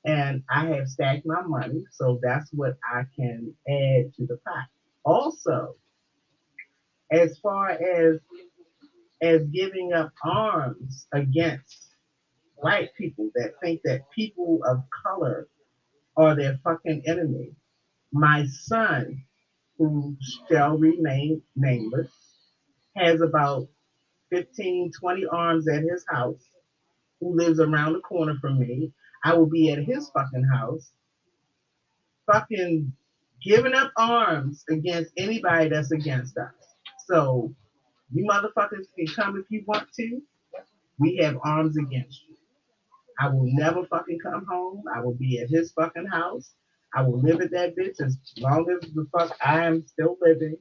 [0.04, 4.66] And I have stacked my money, so that's what I can add to the pot.
[5.04, 5.76] Also,
[7.10, 8.20] as far as
[9.22, 11.94] as giving up arms against
[12.56, 15.48] white people that think that people of color
[16.16, 17.52] are their fucking enemy.
[18.18, 19.22] My son,
[19.76, 20.16] who
[20.48, 22.10] shall remain nameless,
[22.96, 23.68] has about
[24.30, 26.42] 15, 20 arms at his house,
[27.20, 28.90] who lives around the corner from me.
[29.22, 30.92] I will be at his fucking house,
[32.32, 32.90] fucking
[33.44, 36.54] giving up arms against anybody that's against us.
[37.08, 37.54] So,
[38.12, 40.22] you motherfuckers can come if you want to.
[40.98, 42.36] We have arms against you.
[43.20, 44.84] I will never fucking come home.
[44.96, 46.54] I will be at his fucking house.
[46.94, 50.56] I will live at that bitch as long as the fuck I am still living.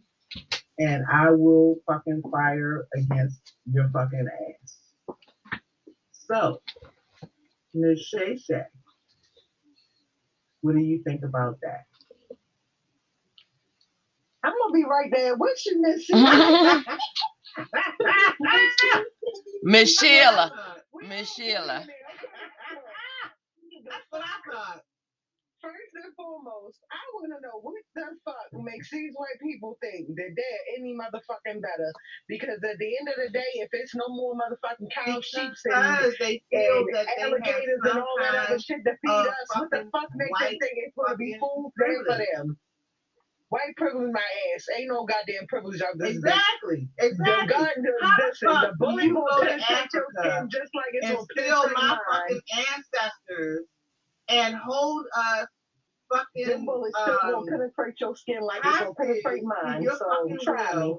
[0.78, 4.28] And I will fucking fire against your fucking
[4.64, 4.78] ass.
[6.12, 6.62] So,
[7.74, 8.02] Ms.
[8.02, 8.64] Shay Shay,
[10.62, 11.86] what do you think about that?
[14.44, 16.10] I'm gonna be right there with you, Miss.
[19.64, 20.52] Miss Sheila.
[21.08, 21.86] Miss Sheila.
[23.86, 24.82] That's what I thought.
[25.66, 30.14] First and foremost, I want to know what the fuck makes these white people think
[30.14, 31.90] that they're any motherfucking better.
[32.30, 36.14] Because at the end of the day, if it's no more motherfucking cow, sheep, and,
[36.22, 39.48] they feel and that they have alligators and all that other shit to feed us,
[39.58, 42.58] what the fuck makes white think it's going to be food there for them?
[43.50, 44.22] White privilege my
[44.54, 44.70] ass.
[44.78, 46.18] Ain't no goddamn privilege of this.
[46.18, 46.90] Exactly.
[47.00, 47.58] The Exactly.
[47.58, 50.72] the, How the listen, the fuck bullet you will go to penetrate your skin just
[50.78, 53.66] like it's and gonna steal my fucking ancestors
[54.28, 55.48] and hold us
[56.12, 59.84] fucking Them bullets still um, gonna penetrate your skin like it's gonna penetrate mine.
[59.84, 60.96] So fucking try me.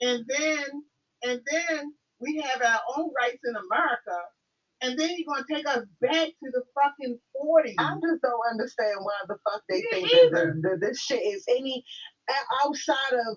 [0.00, 0.64] And then
[1.24, 4.18] and then we have our own rights in America.
[4.82, 7.74] And then you're gonna take us back to the fucking 40s.
[7.78, 11.44] I just don't understand why the fuck they Me think that, that this shit is
[11.48, 11.84] any
[12.64, 13.36] outside of.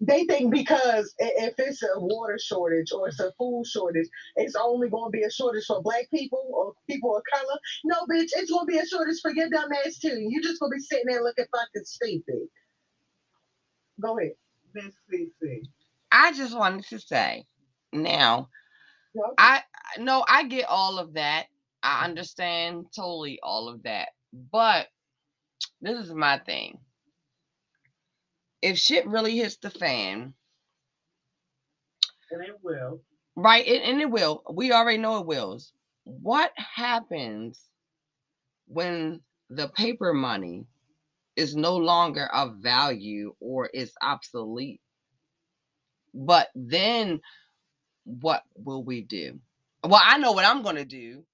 [0.00, 4.90] They think because if it's a water shortage or it's a food shortage, it's only
[4.90, 7.58] going to be a shortage for black people or people of color.
[7.84, 10.18] No, bitch, it's going to be a shortage for your dumb ass too.
[10.30, 12.48] You're just going to be sitting there looking fucking stupid.
[14.00, 14.32] Go ahead.
[14.74, 15.62] Miss CC.
[16.12, 17.44] I just wanted to say
[17.92, 18.48] now,
[19.14, 19.38] Yup.
[19.38, 19.62] I
[19.98, 21.46] no, I get all of that.
[21.82, 24.10] I understand totally all of that.
[24.32, 24.88] But
[25.82, 26.78] this is my thing.
[28.62, 30.34] If shit really hits the fan,
[32.30, 33.00] And it will.
[33.36, 34.42] right, and, and it will.
[34.52, 35.72] We already know it wills.
[36.04, 37.60] What happens
[38.68, 40.66] when the paper money
[41.36, 44.80] is no longer of value or is obsolete?
[46.14, 47.20] But then
[48.04, 49.40] what will we do?
[49.84, 51.24] Well, I know what I'm going to do.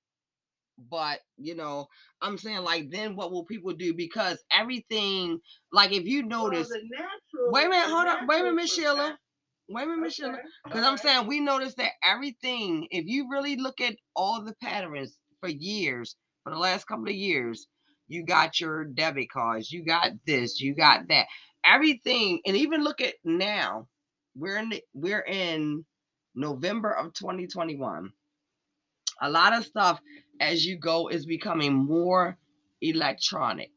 [0.78, 1.88] But, you know,
[2.22, 5.40] I'm saying like then what will people do because everything
[5.72, 8.26] like if you notice well, natural, Wait a minute, hold on.
[8.28, 8.94] Wait a minute, natural Miss Sheila.
[8.96, 9.18] progress-
[9.68, 10.32] Wait a minute, Miss Sheila.
[10.32, 11.00] Okay, Because I'm right.
[11.00, 16.16] saying we notice that everything, if you really look at all the patterns for years,
[16.44, 17.66] for the last couple of years,
[18.08, 21.26] you got your debit cards, you got this, you got that.
[21.64, 23.88] Everything, and even look at now,
[24.36, 25.84] we're in the, we're in
[26.34, 28.12] November of 2021.
[29.22, 30.00] A lot of stuff
[30.40, 32.36] as you go is becoming more
[32.80, 33.70] electronic.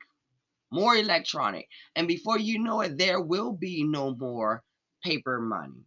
[0.72, 1.68] More electronic.
[1.95, 4.64] And before you know it, there will be no more
[5.03, 5.84] paper money.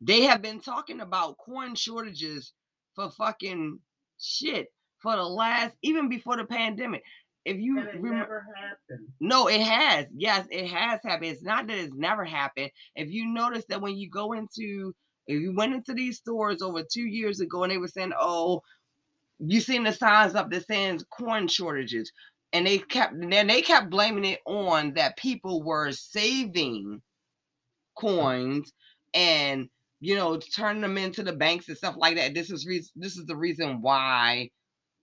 [0.00, 2.52] They have been talking about corn shortages
[2.94, 3.78] for fucking
[4.20, 4.68] shit
[5.00, 7.02] for the last even before the pandemic.
[7.44, 8.44] If you remember,
[9.20, 10.06] no, it has.
[10.14, 11.30] Yes, it has happened.
[11.30, 12.70] It's not that it's never happened.
[12.94, 14.94] If you notice that when you go into,
[15.26, 18.62] if you went into these stores over two years ago and they were saying, oh,
[19.40, 22.12] you seen the signs up that saying corn shortages,
[22.52, 27.02] and they kept, then they kept blaming it on that people were saving
[27.98, 28.72] coins
[29.14, 29.68] and
[30.00, 32.34] you know turning them into the banks and stuff like that.
[32.34, 32.90] This is reason.
[32.96, 34.50] This is the reason why.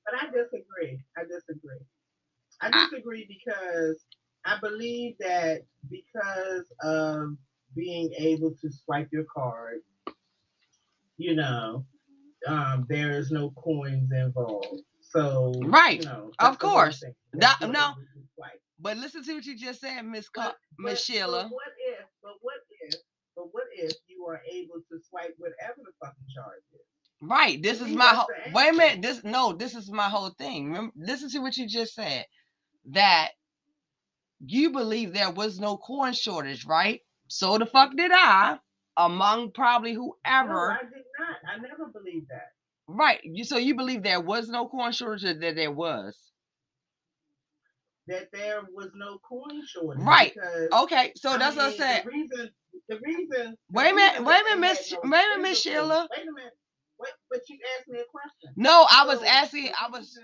[0.06, 1.00] But I disagree.
[1.18, 1.80] I disagree.
[2.62, 4.06] I I- disagree because
[4.46, 7.38] I believe that because of
[7.76, 9.82] being able to swipe your card,
[11.18, 11.86] you know,
[12.48, 14.82] um, there is no coins involved.
[15.02, 16.00] So Right.
[16.02, 17.04] you know, Of that's the whole course.
[17.34, 17.96] That- no.
[18.80, 21.43] But listen to what you just said, Miss Co- But- Miss Sheila.
[21.43, 22.06] But what if?
[22.22, 22.96] But what if?
[23.36, 26.82] But what if you are able to swipe whatever the fucking charge is?
[27.22, 27.62] Right.
[27.62, 28.28] This is my whole.
[28.54, 29.02] Wait a minute.
[29.02, 29.54] This no.
[29.54, 30.68] This is my whole thing.
[30.68, 32.26] Remember, listen to what you just said.
[32.88, 33.32] That
[34.46, 37.02] you believe there was no corn shortage, right?
[37.28, 38.60] So the fuck did I.
[38.98, 40.72] Among probably No, whoever.
[40.72, 41.38] I did not.
[41.48, 42.50] I never believed that.
[42.88, 43.20] Right.
[43.24, 46.18] You so you believe there was no corn shortage or that there was.
[48.08, 50.04] That there was no corn shortage.
[50.04, 50.34] Right.
[50.74, 51.14] Okay.
[51.18, 52.04] So I that's what I mean, said.
[52.06, 52.50] The reason,
[52.89, 53.56] the reason.
[53.72, 56.10] Wait a minute, wait a minute, Miss- no wait a minute, Miss Sheila.
[56.18, 56.54] Wait a minute.
[57.00, 58.54] Wait, but you asked me a question.
[58.58, 59.70] No, I was So, asking.
[59.80, 60.20] I was.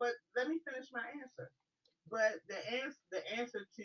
[0.00, 1.50] But let me finish my answer.
[2.14, 3.84] But the answer, the answer to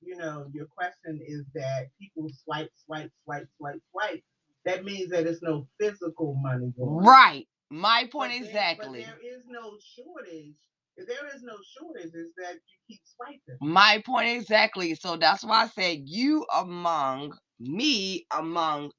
[0.00, 4.22] you know your question is that people swipe, swipe, swipe, swipe, swipe.
[4.64, 7.04] That means that it's no physical money going.
[7.04, 7.48] Right.
[7.70, 9.00] My point But there- exactly.
[9.00, 10.54] But there is no shortage.
[10.96, 13.58] If there is no shortage, is that you keep swiping.
[13.60, 14.94] My point exactly.
[14.94, 18.92] So that's why I said you among me among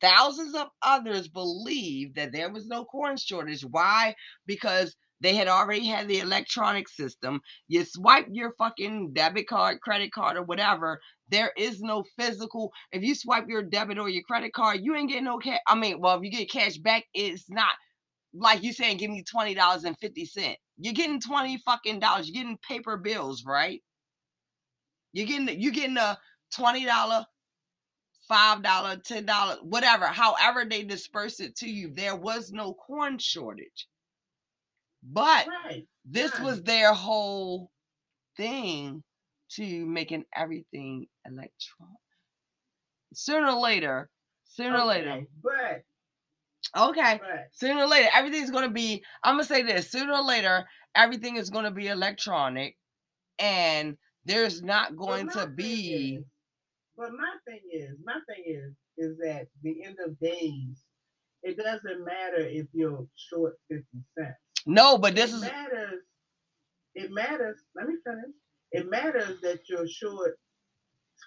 [0.00, 3.62] thousands of others believe that there was no corn shortage.
[3.62, 4.14] Why?
[4.46, 7.40] Because they had already had the electronic system.
[7.68, 11.00] You swipe your fucking debit card, credit card, or whatever.
[11.30, 12.72] There is no physical.
[12.92, 15.60] If you swipe your debit or your credit card, you ain't getting no cash.
[15.68, 17.72] I mean, well, if you get cash back, it's not
[18.34, 20.58] like you saying give me twenty dollars and fifty cent.
[20.78, 22.28] You're getting twenty fucking dollars.
[22.28, 23.82] You're getting paper bills, right?
[25.12, 26.18] You're getting you're getting a
[26.54, 27.26] twenty dollar,
[28.28, 30.06] five dollar, ten dollar, whatever.
[30.06, 33.88] However they disperse it to you, there was no corn shortage.
[35.02, 35.86] But Right.
[36.04, 37.70] this was their whole
[38.36, 39.02] thing
[39.50, 41.96] to making everything electronic.
[43.14, 44.10] Sooner or later,
[44.44, 45.10] sooner or later.
[45.12, 45.84] Okay, But,
[46.76, 47.20] Okay.
[47.52, 49.04] Sooner or later, everything's gonna be.
[49.24, 49.90] I'm gonna say this.
[49.90, 52.76] Sooner or later, everything is gonna be electronic,
[53.38, 56.16] and there's not going to be.
[56.16, 56.24] is-
[56.96, 60.84] But my thing is, my thing is, is that the end of days,
[61.42, 64.38] it doesn't matter if you're short fifty cents.
[64.66, 66.02] No, but this it is matters.
[66.94, 67.60] It matters.
[67.76, 68.34] Let me finish.
[68.72, 70.38] It matters that you're short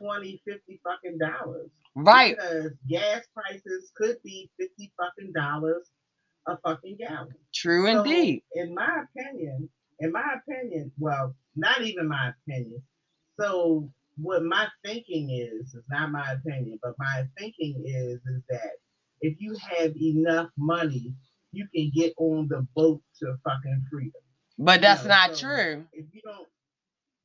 [0.01, 1.69] 20, 50 fucking dollars.
[1.95, 2.35] right.
[2.35, 5.89] Because gas prices could be 50 fucking dollars
[6.47, 7.35] a fucking gallon.
[7.53, 8.43] True So, indeed.
[8.53, 9.69] in my opinion,
[9.99, 12.83] in my opinion, well, not even my opinion.
[13.39, 18.71] So what my thinking is, is not my opinion, but my thinking is, is that
[19.21, 21.13] if you have enough money,
[21.53, 24.21] you can get on the boat to fucking freedom.
[24.59, 25.85] But that's know, not so- true.
[25.93, 26.47] If you don't,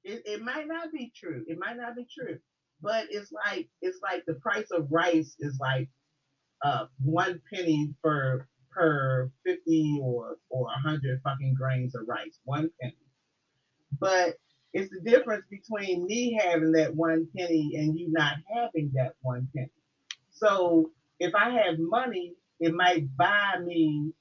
[0.05, 1.45] it, it might not be true.
[1.49, 2.39] It might not be true.
[2.81, 5.89] But it's like it's like the price of rice is like
[6.65, 12.39] uh one penny per per fifty or or a hundred fucking grains of rice.
[12.45, 12.97] One penny.
[13.99, 14.37] But
[14.75, 19.49] it's the difference between me having that one penny and you not having that one
[19.57, 19.71] penny.
[20.31, 24.13] So if I have money, it might buy me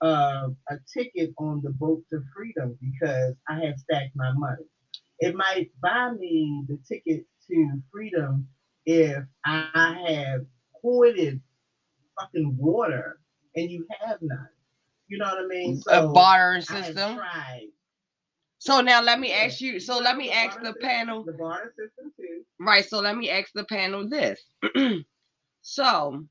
[0.00, 4.64] uh, a ticket on the boat to freedom because I have stacked my money.
[5.20, 8.48] It might buy me the ticket to freedom
[8.86, 10.46] if I have
[10.82, 11.40] hoarded
[12.18, 13.20] fucking water
[13.56, 14.48] and you have none.
[15.08, 15.82] You know what I mean?
[15.88, 17.20] a barter system.
[18.58, 19.78] So now let me ask you.
[19.78, 21.24] So let me the ask the system- panel.
[21.24, 22.42] The barter system too.
[22.58, 22.84] Right.
[22.84, 24.40] So let me ask the panel this.
[25.62, 26.24] so,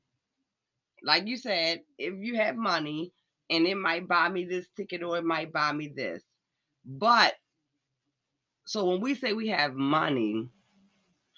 [1.04, 3.12] like you said, if you have money
[3.50, 6.22] and it might buy me this ticket or it might buy me this.
[6.84, 7.34] But
[8.66, 10.48] so when we say we have money,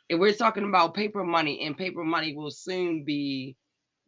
[0.09, 3.57] if we're talking about paper money and paper money will soon be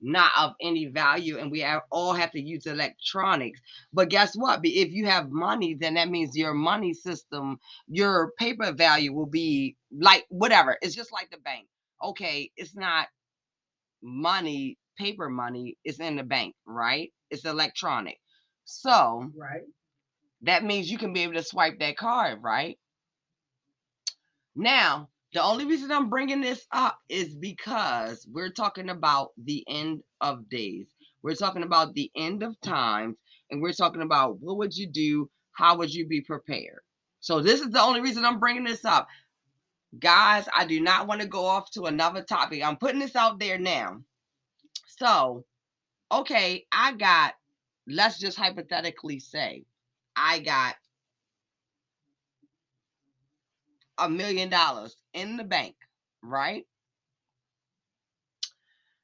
[0.01, 3.61] not of any value and we all have to use electronics.
[3.93, 4.61] But guess what?
[4.63, 9.77] If you have money, then that means your money system, your paper value will be
[9.91, 10.77] like whatever.
[10.83, 11.67] It's just like the bank.
[12.03, 13.09] Okay, it's not
[14.03, 17.13] money, paper money, is in the bank, right?
[17.31, 18.19] It's electronic.
[18.65, 19.63] So Right?
[20.43, 22.79] that means you can be able to swipe that card, right?
[24.55, 30.03] Now, the only reason I'm bringing this up is because we're talking about the end
[30.21, 30.89] of days.
[31.23, 33.17] We're talking about the end of times,
[33.51, 35.31] and we're talking about what would you do?
[35.53, 36.81] How would you be prepared?
[37.21, 39.09] So this is the only reason I'm bringing this up.
[39.99, 42.63] Guys, I do not want to go off to another topic.
[42.65, 44.03] I'm putting this out there now.
[44.99, 45.45] So,
[46.11, 47.35] okay, I got,
[47.87, 49.65] let's just hypothetically say,
[50.17, 50.75] I got
[53.97, 55.77] a million dollars in the bank,
[56.23, 56.67] right?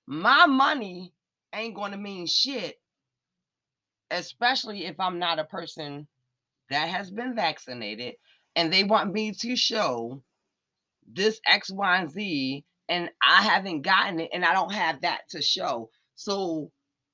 [0.07, 1.12] My money
[1.55, 2.80] ain't going to mean shit,
[4.11, 6.09] especially if I'm not a person
[6.70, 8.14] that has been vaccinated
[8.57, 10.22] and they want me to show
[11.07, 15.28] this X, Y, and Z, and I haven't gotten it and I don't have that
[15.30, 15.91] to show.
[16.16, 16.70] So,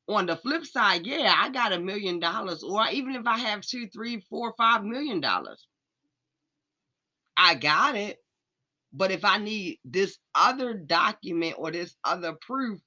[0.08, 3.60] on the flip side, yeah, I got a million dollars, or even if I have
[3.60, 5.66] two, three, four, five million dollars,
[7.36, 8.18] I got it.
[8.92, 12.80] But if I need this other document or this other proof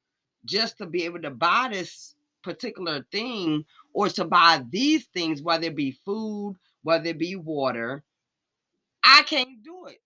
[0.44, 3.64] just to be able to buy this particular thing
[3.94, 8.04] or to buy these things, whether it be food, whether it be water,
[9.02, 10.02] I can't do it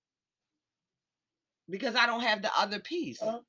[1.70, 3.22] because I don't have the other piece.
[3.22, 3.40] Uh.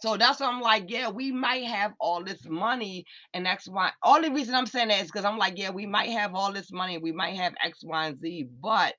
[0.00, 3.92] So that's why I'm like, yeah, we might have all this money, and that's why.
[4.02, 6.52] All the reason I'm saying that is because I'm like, yeah, we might have all
[6.52, 8.94] this money, we might have X, Y, and Z, but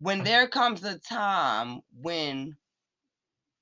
[0.00, 2.56] when there comes a time when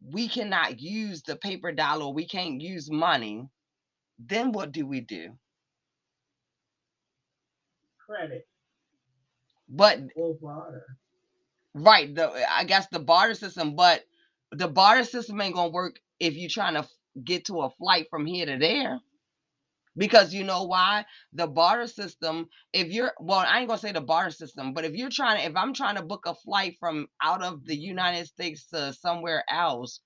[0.02, 3.46] we cannot use the paper dollar, we can't use money,
[4.18, 5.30] then what do we do?
[8.06, 8.46] Credit
[9.68, 10.84] But or barter.
[11.74, 14.02] Right, the uh, I guess the barter system, but
[14.52, 16.88] the barter system ain't gonna work if you're trying to
[17.24, 19.00] get to a flight from here to there.
[19.96, 21.04] Because you know why?
[21.34, 24.94] The barter system, if you're well, I ain't gonna say the barter system, but if
[24.94, 28.26] you're trying to, if I'm trying to book a flight from out of the United
[28.26, 30.00] States to somewhere else,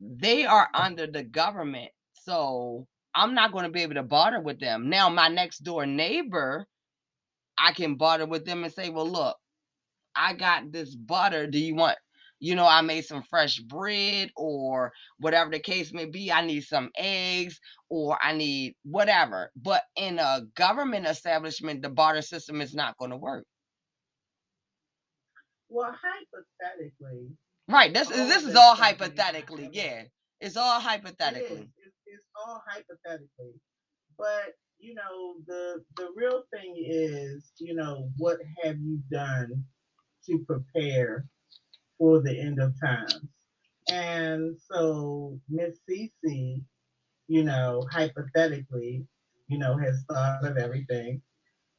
[0.00, 1.90] they are under the government.
[2.14, 4.90] So I'm not going to be able to barter with them.
[4.90, 6.66] Now, my next door neighbor,
[7.58, 9.36] I can barter with them and say, well, look,
[10.16, 11.46] I got this butter.
[11.46, 11.98] Do you want,
[12.40, 16.32] you know, I made some fresh bread or whatever the case may be.
[16.32, 17.60] I need some eggs
[17.90, 19.50] or I need whatever.
[19.56, 23.44] But in a government establishment, the barter system is not going to work.
[25.68, 27.28] Well, hypothetically,
[27.68, 27.92] Right.
[27.92, 29.70] This is this is all stuff is not hypothetically.
[29.72, 30.02] Yeah.
[30.40, 31.70] It's all it hypothetically.
[31.78, 33.54] It's, it's all hypothetically.
[34.18, 39.64] But you know, the the real thing is, you know, what have you done
[40.26, 41.26] to prepare
[41.98, 43.14] for the end of times?
[43.90, 46.62] And so Miss Cece,
[47.28, 49.06] you know, hypothetically,
[49.48, 51.22] you know, has thought of everything.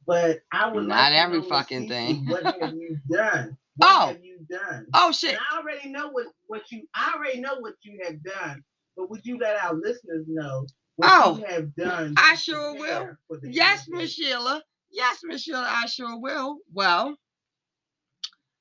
[0.06, 2.26] But I would Not like every fucking Cece, thing.
[2.26, 3.56] What have you done?
[3.76, 4.06] What Oh.
[4.08, 4.86] have you done?
[4.94, 5.32] Oh shit.
[5.32, 8.64] And I already know what, what you I already know what you have done,
[8.96, 12.14] but would you let our listeners know what Oh, you have done?
[12.16, 12.80] I sure will.
[12.80, 14.12] prepare for the Yes, Miss?
[14.12, 14.62] Sheila.
[14.90, 16.58] Yes, Miss Sheila, I sure will.
[16.72, 17.16] Well,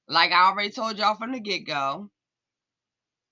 [0.08, 2.10] like I already told y'all from the get-go,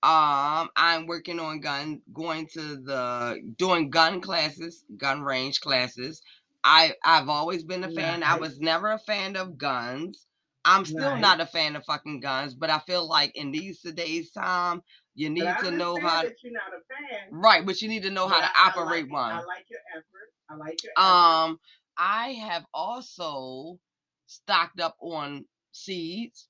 [0.02, 6.22] um, I'm working on gun going to the doing gun classes, gun range classes.
[6.62, 8.22] I I've always been a fan.
[8.22, 8.40] I Nice.
[8.40, 10.26] was never a fan of guns.
[10.64, 11.20] I'm still Nice.
[11.22, 14.82] not a fan of fucking guns, but I feel like in these today's time,
[15.14, 17.28] you need I to know how to, you're not a fan.
[17.30, 19.32] right, but you need to know how to I- I operate like, one.
[19.32, 20.32] I like your effort.
[20.50, 21.02] I like your effort.
[21.08, 21.60] Um,
[21.96, 23.78] I have also
[24.26, 26.48] stocked up on seeds,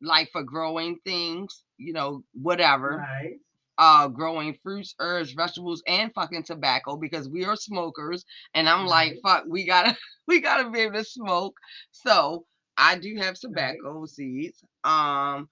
[0.00, 2.98] like for growing things, you know, whatever.
[2.98, 3.38] Nice.
[3.76, 8.24] Uh, growing fruits, herbs, vegetables, and fucking tobacco because we are smokers,
[8.54, 9.96] and I'm like, fuck, we gotta,
[10.28, 11.56] we gotta be able to smoke.
[11.90, 14.62] So I do have tobacco seeds.
[14.84, 15.48] Um,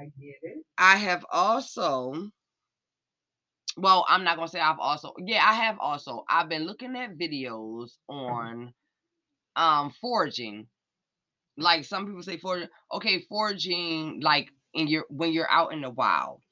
[0.00, 0.64] I get it.
[0.78, 2.30] I have also,
[3.76, 6.24] well, I'm not gonna say I've also, yeah, I have also.
[6.28, 8.72] I've been looking at videos on
[9.56, 10.68] um foraging.
[11.60, 15.90] Like some people say foraging, okay, foraging like in your when you're out in the
[15.90, 16.42] wild.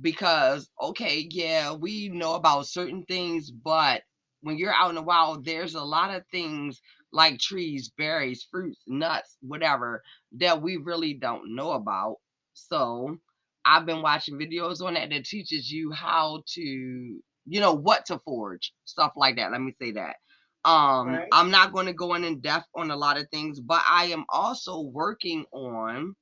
[0.00, 4.02] Because okay, yeah, we know about certain things, but
[4.42, 6.80] when you're out in the wild, there's a lot of things
[7.12, 10.02] like trees, berries, fruits, nuts, whatever,
[10.38, 12.16] that we really don't know about.
[12.54, 13.18] So
[13.66, 18.20] I've been watching videos on that that teaches you how to, you know, what to
[18.20, 19.52] forage, stuff like that.
[19.52, 20.16] Let me say that.
[20.64, 21.28] Um, Right.
[21.32, 24.06] I'm not going to go in in depth on a lot of things, but I
[24.06, 26.14] am also working on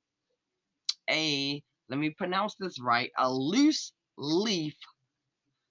[1.11, 4.77] a, let me pronounce this right, a loose leaf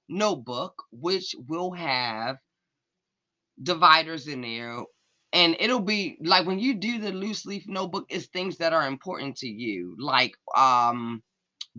[0.09, 2.37] notebook, which will have
[3.61, 4.79] dividers in there.
[5.33, 8.87] And it'll be like when you do the loose leaf notebook, it's things that are
[8.87, 11.21] important to you, like um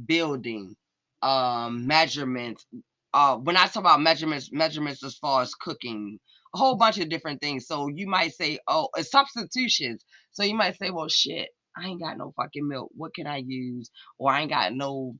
[0.07, 0.76] building,
[1.22, 2.66] um, measurements.
[3.14, 6.18] Uh, when I talk about measurements, measurements as far as cooking,
[6.57, 7.66] a whole bunch of different things.
[7.66, 10.04] So you might say, oh, substitutions.
[10.32, 12.90] So you might say, well, shit, I ain't got no fucking milk.
[12.96, 13.90] What can I use?
[14.18, 15.16] Or I ain't got no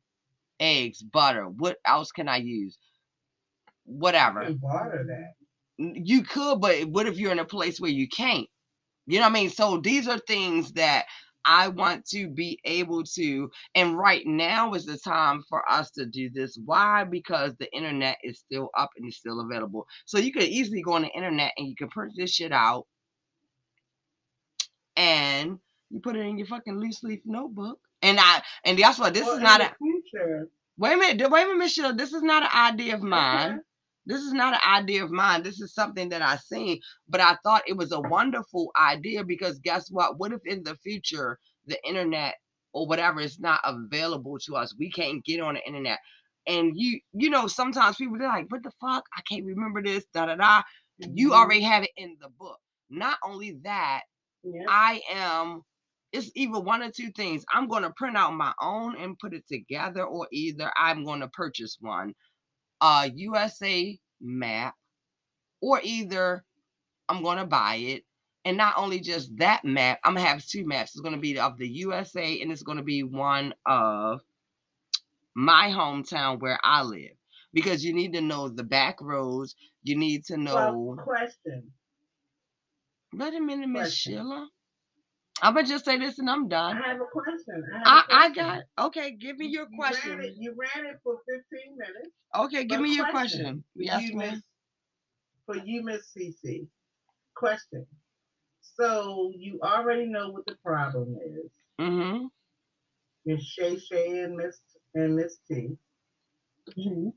[0.61, 1.45] eggs, butter.
[1.45, 2.79] What else can I use?
[3.87, 4.51] You Whatever.
[4.55, 5.35] barter that.
[5.79, 8.49] You could, but what if you're in a place where you can't?
[9.07, 9.51] You know what I mean?
[9.51, 11.07] So these are things that
[11.47, 16.07] I want to be able to, and right now is the time for us to
[16.07, 16.59] do this.
[16.65, 17.05] Why?
[17.05, 19.87] Because the internet is still up and it's still available.
[20.07, 22.87] So you could easily go on the internet and you can print this shit out
[24.97, 25.59] and
[25.91, 27.81] you put it in your fucking loose leaf notebook.
[28.03, 30.49] And I and that's why this Well, is not a future.
[30.79, 31.95] wait a minute, wait a minute, Michelle.
[31.97, 33.61] This is not an idea of mine.
[34.07, 35.43] This is not an idea of mine.
[35.45, 39.61] This is something that I seen, but I thought it was a wonderful idea because
[39.61, 40.19] guess what?
[40.19, 42.37] What if in the future the internet
[42.75, 44.75] or whatever is not available to us?
[44.79, 46.01] We can't get on the internet.
[46.49, 49.05] And you, you know, sometimes people they're like, "What the fuck?
[49.17, 50.63] I can't remember this." Da da da.
[51.15, 51.35] You Mhm.
[51.35, 52.59] already have it in the book.
[52.91, 54.03] Not only that,
[54.45, 54.69] Yeah.
[54.69, 55.63] I am.
[56.13, 57.45] It's either one or two things.
[57.53, 61.21] I'm going to print out my own and put it together, or either I'm going
[61.21, 62.15] to purchase one,
[62.81, 64.75] a USA map,
[65.61, 66.45] or either
[67.09, 68.05] I'm going to buy it.
[68.45, 70.93] And not only just that map, I'm gonna have two maps.
[70.95, 74.21] It's gonna be of the USA, and it's gonna be one of
[75.35, 77.17] my hometown where I live.
[77.53, 79.57] Because you need to know the back roads.
[79.83, 80.55] You need to know.
[80.55, 81.73] Well, question.
[83.13, 83.93] Wait a minute, Miss.
[83.93, 84.49] Sheila.
[85.43, 86.81] I'm gonna just say this and I'm done.
[86.83, 87.63] I have a question.
[87.75, 88.35] I, I, a I question.
[88.77, 89.11] got okay.
[89.13, 90.21] Give me You- your you ran question.
[90.21, 92.15] it- You ran it for 15 minutes.
[92.35, 93.65] Okay, give me your question question.
[93.75, 94.35] Yes, you, ma'am.
[94.35, 94.43] Miss-
[95.47, 96.67] For you, Miss Cece.
[97.37, 97.87] Question.
[98.61, 101.51] So you already know what the problem is.
[101.81, 102.27] Mm-hmm.
[103.27, 104.59] Miss Shay Shay and Miss
[104.95, 105.77] and Miss T.
[106.79, 107.09] Mm-hmm.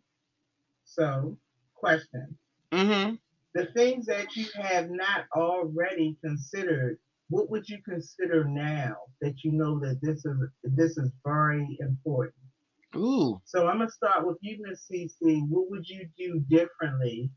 [0.85, 1.37] So,
[1.75, 2.37] question.
[2.71, 3.15] Mm-hmm.
[3.55, 6.97] The things that you have not already considered,
[7.29, 12.35] what would you consider now that you know that this is this is very important?
[12.95, 13.39] Ooh.
[13.45, 15.47] So I'm gonna start with you, Miss CC.
[15.47, 17.29] What would you do differently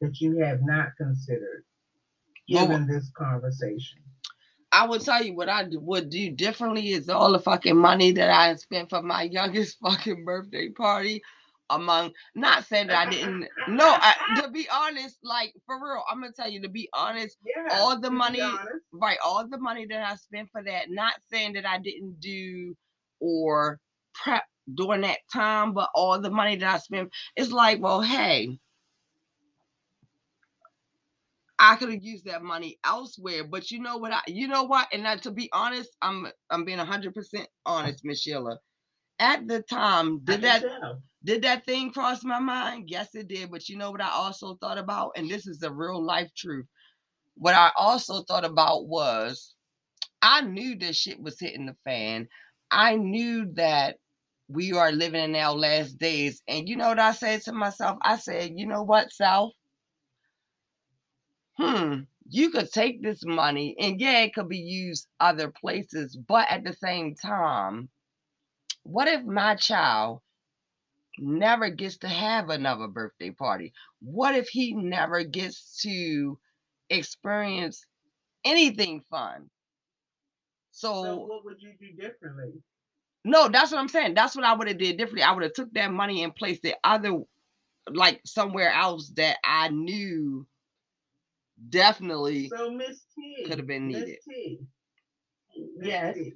[0.00, 1.64] that you have not considered,
[2.50, 4.02] Well, given this conversation?
[4.70, 8.30] I would tell you what I would do differently is all the fucking money that
[8.30, 11.22] I spent for my youngest fucking birthday party.
[11.70, 13.46] Among not saying that I didn't.
[13.68, 17.36] No, I, to be honest, like for real, I'm gonna tell you to be honest.
[17.46, 17.78] Yeah.
[17.78, 18.40] all the money-
[18.92, 22.74] right all the money that i spent for that not saying that i didn't do
[23.20, 23.78] or
[24.14, 24.44] prep
[24.74, 28.58] during that time but all the money that i spent it's like well hey
[31.58, 34.88] i could have used that money elsewhere but you know what i you know what
[34.92, 38.58] and that, to be honest i'm i'm being 100% honest miss sheila
[39.18, 41.02] at the time did that tell.
[41.24, 42.84] Did that thing cross my mind?
[42.88, 43.50] Yes, it did.
[43.50, 45.12] But you know what I also thought about?
[45.16, 46.66] And this is a real life truth.
[47.36, 49.54] What I also thought about was
[50.22, 52.28] I knew this shit was hitting the fan.
[52.70, 53.96] I knew that
[54.48, 56.42] we are living in our last days.
[56.48, 57.98] And you know what I said to myself?
[58.02, 59.52] I said, you know what, South?
[61.56, 66.46] Hmm, you could take this money and yeah, it could be used other places, but
[66.50, 67.88] at the same time,
[68.84, 70.20] what if my child
[71.18, 73.72] never gets to have another birthday party?
[74.00, 76.38] What if he never gets to
[76.90, 77.84] experience
[78.44, 79.50] anything fun?
[80.72, 82.52] So So what would you do differently?
[83.24, 84.14] no, that's what I'm saying.
[84.14, 85.22] That's what I would have did differently.
[85.22, 87.20] I would have took that money and placed it other
[87.90, 90.46] like somewhere else that I knew
[91.68, 94.18] definitely So Miss T could have been Miss needed.
[94.28, 94.58] T.
[95.76, 96.14] Miss Yes.
[96.14, 96.32] T.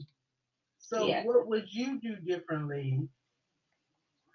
[0.78, 1.26] So Yes.
[1.26, 3.08] what would you do differently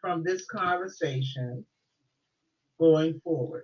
[0.01, 1.65] from this conversation
[2.79, 3.63] going forward?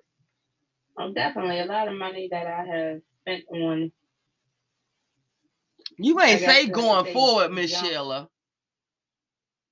[0.99, 3.91] Oh, definitely a lot of money that I have spent on.
[5.97, 8.29] You ain't say going say forward, Miss Sheila.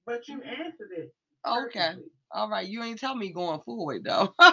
[0.06, 1.14] But you answered it.
[1.48, 1.94] Okay.
[2.32, 2.68] All right.
[2.68, 4.34] You ain't tell me going forward though.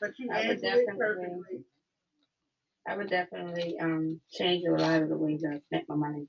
[0.00, 1.64] But you I would answered it definitely- perfectly.
[2.88, 6.26] I would definitely um change a lot of the ways I spent my money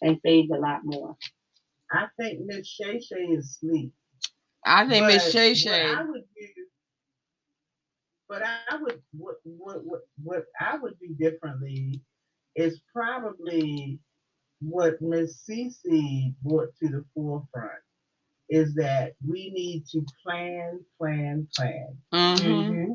[0.00, 1.16] and saved a lot more.
[1.92, 3.92] I think Miss Shay Shay is asleep.
[4.64, 5.94] I think Miss But Shay What Shay.
[5.94, 6.66] I would do,
[8.28, 12.00] but I would what what what what I would do differently
[12.56, 13.98] is probably
[14.60, 17.82] what Miss Cece brought to the forefront
[18.48, 21.96] is that we need to plan, plan, plan.
[22.12, 22.94] Mhm.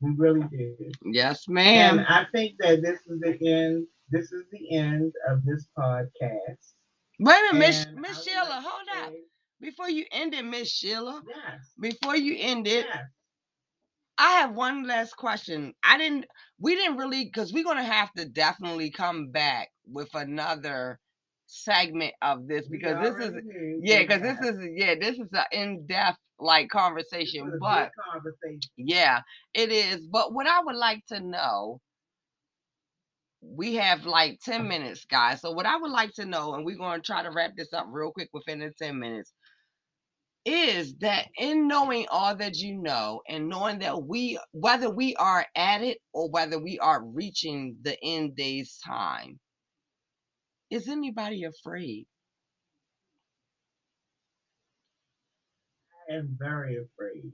[0.00, 0.90] We really do.
[1.04, 2.04] Yes, And ma'am.
[2.08, 3.86] I think that this is the end.
[4.10, 6.74] This is the end of this podcast.
[7.22, 8.46] Wait a minute, Miss And Miss Sheila.
[8.50, 9.12] like Hold up.
[9.60, 11.22] Before you end it, Miss Sheila.
[11.28, 11.72] Yes.
[11.80, 13.04] Before you end it, Yes.
[14.18, 15.74] I have one last question.
[15.84, 16.26] I didn't.
[16.60, 21.00] We didn't really because we're gonna have to definitely come back with another
[21.46, 23.34] segment of this because this is
[23.82, 28.70] yeah because this is yeah this is an in-depth like conversation but conversation.
[28.76, 29.20] Yeah,
[29.54, 30.06] it is.
[30.06, 31.80] But what I would like to know,
[33.42, 35.40] we have like 10 minutes, guys.
[35.40, 37.72] So, what I would like to know, and we're going to try to wrap this
[37.72, 39.32] up real quick within the 10 minutes,
[40.44, 45.46] is that in knowing all that you know and knowing that we, whether we are
[45.56, 49.38] at it or whether we are reaching the end day's time,
[50.70, 52.06] is anybody afraid?
[56.10, 57.32] I am very afraid.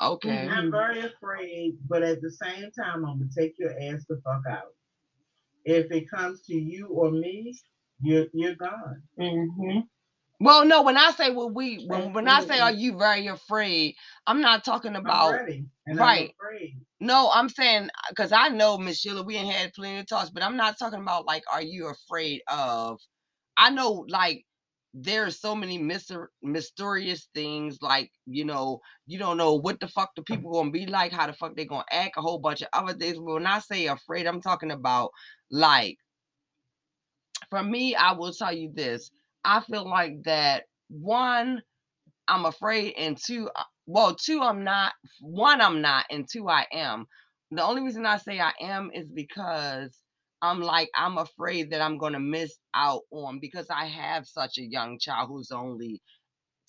[0.00, 0.46] Okay.
[0.48, 4.42] I'm very afraid, but at the same time, I'm gonna take your ass the fuck
[4.48, 4.74] out.
[5.66, 7.58] If it comes to you or me,
[8.02, 9.02] you're you're gone.
[9.20, 9.84] Mhm.
[10.40, 13.96] Well, no, when I say well, we when, when I say are you very afraid,
[14.26, 16.30] I'm not talking I'm about ready, right.
[16.30, 16.78] I'm afraid.
[17.00, 20.42] No, I'm saying because I know Miss Sheila, we ain't had plenty of talks, but
[20.42, 23.00] I'm not talking about like, are you afraid of?
[23.58, 24.45] I know like
[24.98, 30.10] there's so many myster- mysterious things, like you know, you don't know what the fuck
[30.16, 32.68] the people gonna be like, how the fuck they gonna act, a whole bunch of
[32.72, 33.18] other things.
[33.18, 35.10] But when I say afraid, I'm talking about
[35.50, 35.98] like,
[37.50, 39.10] for me, I will tell you this:
[39.44, 41.62] I feel like that one,
[42.28, 44.94] I'm afraid, and two, uh, well, two, I'm not.
[45.20, 47.06] One, I'm not, and two, I am.
[47.50, 49.96] The only reason I say I am is because
[50.42, 54.64] I'm like I'm afraid that I'm gonna miss out on because I have such a
[54.64, 56.02] young child who's only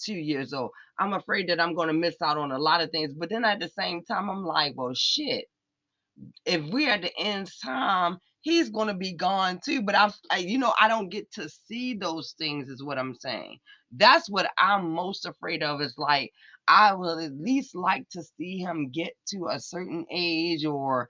[0.03, 0.71] two years old.
[0.99, 3.13] I'm afraid that I'm gonna miss out on a lot of things.
[3.13, 5.45] But then at the same time, I'm like, well, shit.
[6.45, 9.81] If we're at the end time, he's gonna be gone too.
[9.83, 12.69] But I'm, I, you know, I don't get to see those things.
[12.69, 13.59] Is what I'm saying.
[13.95, 15.81] That's what I'm most afraid of.
[15.81, 16.31] Is like
[16.67, 21.09] I will at least like to see him get to a certain age or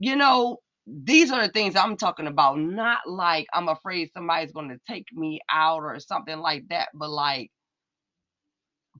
[0.00, 2.58] you know, these are the things I'm talking about.
[2.58, 7.10] Not like I'm afraid somebody's going to take me out or something like that, but
[7.10, 7.50] like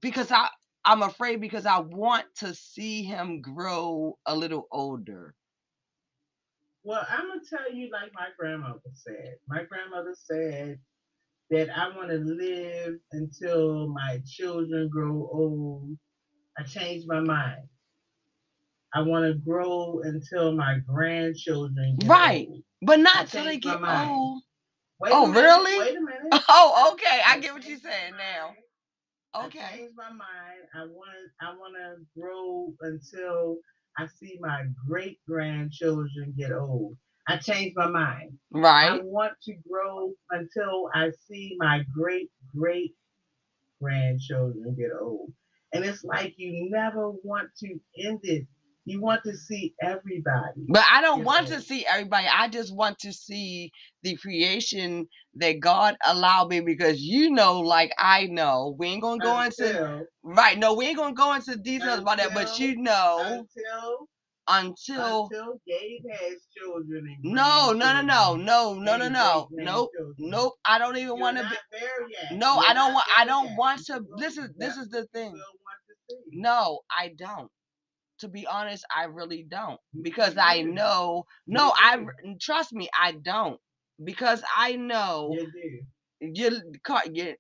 [0.00, 0.48] because I
[0.84, 5.34] I'm afraid because I want to see him grow a little older.
[6.84, 9.36] Well, I'm gonna tell you like my grandmother said.
[9.48, 10.78] My grandmother said
[11.50, 15.96] that I want to live until my children grow old.
[16.58, 17.68] I changed my mind.
[18.96, 22.48] I want to grow until my grandchildren get Right.
[22.48, 22.62] old.
[22.82, 23.80] But not till they get
[24.10, 24.42] old.
[25.00, 25.78] Wait Oh, minute, really?
[25.78, 26.42] Wait a minute.
[26.48, 27.20] Oh, okay.
[27.26, 28.46] I get what you're saying now.
[28.48, 28.56] mind.
[29.34, 29.76] I Okay.
[29.78, 30.62] changed my mind.
[30.74, 31.10] I want
[31.42, 33.58] I want to grow until
[33.98, 36.96] I see my great grandchildren get old.
[37.28, 38.38] I changed my mind.
[38.52, 38.90] Right.
[38.90, 42.94] I want to grow until I see my great great
[43.82, 45.32] grandchildren get old.
[45.74, 48.46] And it's like you never want to end it.
[48.86, 50.64] You want to see everybody.
[50.68, 52.28] But I don't want to see everybody.
[52.32, 53.72] I just want to see
[54.04, 59.18] the creation that God allowed me because you know, like I know, we ain't gonna
[59.20, 60.56] go into right.
[60.56, 62.32] No, we ain't gonna go into details about that.
[62.32, 64.08] But Until- you know, until
[64.48, 69.90] until until Gabe has children and no, no, no, no, no, no, no, no, nope,
[70.18, 70.54] nope.
[70.64, 72.36] I don't even want to be.
[72.36, 73.06] No, I don't want.
[73.16, 74.00] I don't want to.
[74.18, 75.32] This is this is the thing.
[75.32, 76.20] want to see.
[76.32, 77.50] No, I don't.
[78.20, 81.26] To be honest, I really don't because I know.
[81.46, 81.98] No, I
[82.40, 83.60] trust me, I don't
[84.02, 85.36] because I know
[86.20, 86.60] You do.
[87.14, 87.34] you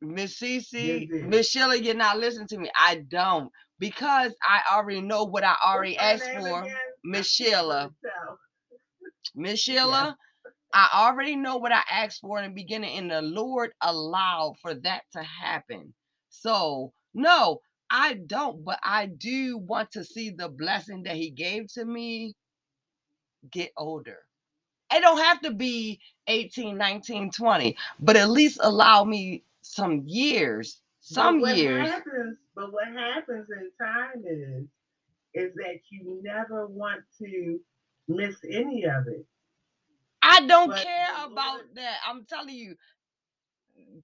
[0.00, 1.08] Miss Cece.
[1.28, 2.70] Miss Sheila, you're not listening to me.
[2.78, 6.66] I don't because I already know what I already What's asked for.
[7.04, 7.90] Miss I Sheila.
[9.34, 10.16] Miss Sheila,
[10.72, 14.74] I already know what I asked for in the beginning, and the Lord allowed for
[14.74, 15.94] that to happen.
[16.30, 17.60] So, no,
[17.92, 22.36] I don't, but I do want to see the blessing that He gave to me
[23.50, 24.18] get older.
[24.92, 30.80] It don't have to be 18, 19, 20, but at least allow me some years,
[31.10, 31.88] But some what years.
[31.88, 34.66] Happens, but what happens in time is,
[35.34, 37.60] is that you never want to
[38.08, 39.26] miss any of it.
[40.22, 41.98] I don't But care about that.
[42.08, 42.76] I'm telling you,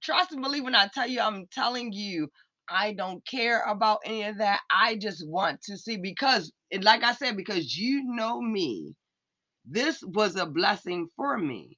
[0.01, 2.29] trust and believe when I tell you, I'm telling you,
[2.69, 4.61] I don't care about any of that.
[4.71, 6.51] I just want to see because,
[6.81, 8.95] like I said, because you know me,
[9.65, 11.77] this was a blessing for me.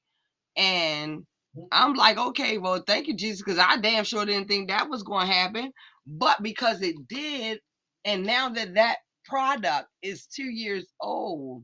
[0.56, 1.64] And mm-hmm.
[1.72, 5.04] I'm like, okay, well, thank you, Jesus, because I damn sure didn't think that was
[5.04, 5.72] going to happen.
[6.06, 7.60] But because it did,
[8.06, 11.64] and now that that product is two years old,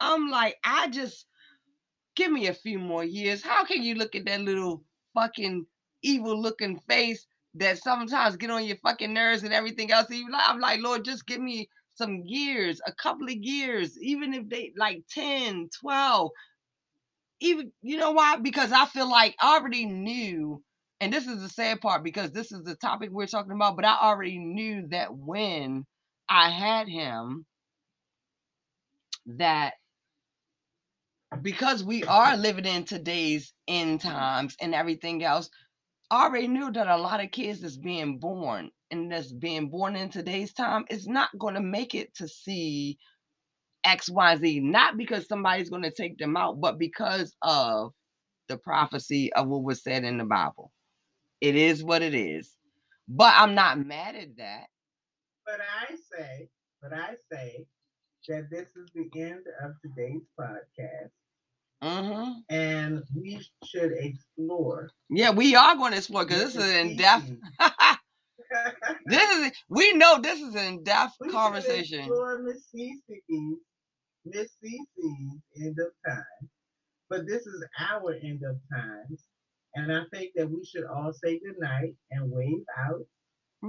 [0.00, 1.26] I'm like, I just
[2.16, 3.42] give me a few more years.
[3.42, 4.82] How can you look at that little
[5.14, 5.66] fucking
[6.02, 10.08] evil looking face that sometimes get on your fucking nerves and everything else?
[10.10, 14.34] And like, I'm like, Lord, just give me some years, a couple of years, even
[14.34, 16.30] if they like 10, 12,
[17.40, 18.36] even you know why?
[18.36, 20.62] Because I feel like I already knew,
[21.00, 23.84] and this is the sad part because this is the topic we're talking about, but
[23.84, 25.86] I already knew that when
[26.28, 27.46] I had him,
[29.26, 29.74] that
[31.42, 35.50] because we are living in today's end times and everything else,
[36.12, 40.10] already knew that a lot of kids that's being born and that's being born in
[40.10, 42.98] today's time is not going to make it to see
[43.84, 47.92] X, Y, Z, not because somebody's going to take them out, but because of
[48.48, 50.72] the prophecy of what was said in the Bible.
[51.40, 52.50] It is what it is.
[53.08, 54.66] But I'm not mad at that.
[55.46, 56.48] But I say,
[56.82, 57.66] but I say
[58.28, 61.10] that this is the end of today's podcast,
[61.82, 64.90] hmm and we should explore.
[65.10, 67.30] Yeah, we are going to explore because this is different in depth.
[69.06, 72.00] this is we know this is an in depth conversation.
[72.00, 73.58] explore Miss Cece's,
[74.24, 76.48] Miss Cece's end of time,
[77.08, 79.24] but this is our end of times,
[79.74, 83.00] and I think that we should all say goodnight and wave out.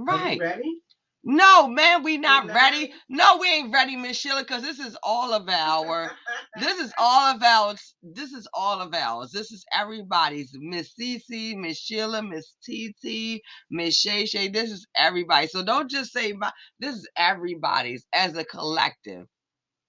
[0.08, 0.38] Are Right.
[0.38, 0.80] ready?
[1.22, 2.92] No, man, we not ready.
[3.08, 6.10] No, we ain't ready, Miss Sheila, because this is all of our
[6.58, 7.94] this is all of ours.
[8.02, 9.30] This is all of ours.
[9.32, 10.50] This is everybody's.
[10.58, 14.48] Miss Cece, Miss Sheila, Miss TT, Miss Shay Shay.
[14.48, 15.46] This is everybody.
[15.48, 16.50] So don't just say my.
[16.80, 19.26] This is everybody's as a collective.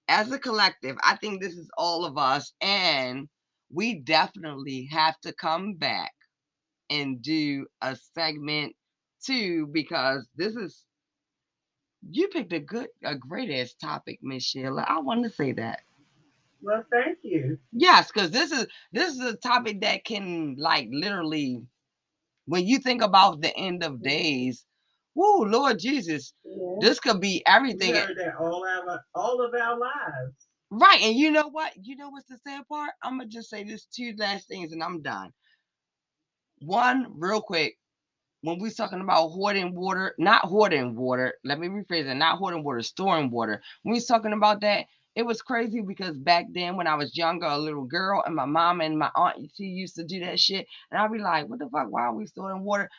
[0.08, 3.28] As a collective, I think this is all of us, and
[3.72, 6.12] we definitely have to come back
[6.90, 8.74] and do a segment
[9.26, 10.84] two because this is.
[12.10, 14.84] You picked a good, a great ass topic, Miss Sheila.
[14.88, 15.80] I want to say that.
[16.62, 17.58] Well, thank you.
[17.72, 21.62] Yes, because this is this is a topic that can like literally,
[22.46, 24.64] when you think about the end of days,
[25.14, 26.76] whoo, Lord Jesus, Yeah.
[26.80, 27.94] this could be everything.
[28.38, 30.34] all our all of our lives.
[30.70, 31.72] Right, and you know what?
[31.82, 32.90] You know what's the sad part?
[33.02, 35.30] I'm gonna just say this two last things, and I'm done.
[36.60, 37.76] One, real quick,
[38.44, 41.32] when we talking about hoarding water, not hoarding water.
[41.44, 43.62] Let me rephrase it: not hoarding water, storing water.
[43.82, 44.84] When we talking about that,
[45.16, 48.44] it was crazy because back then when I was younger, a little girl, and my
[48.44, 51.58] mom and my aunt she used to do that shit, and I'd be like, "What
[51.58, 51.86] the fuck?
[51.88, 52.90] Why are we storing water?"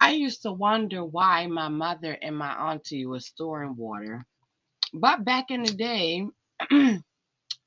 [0.00, 4.24] I used to wonder why my mother and my auntie was storing water,
[4.94, 6.26] but back in the day,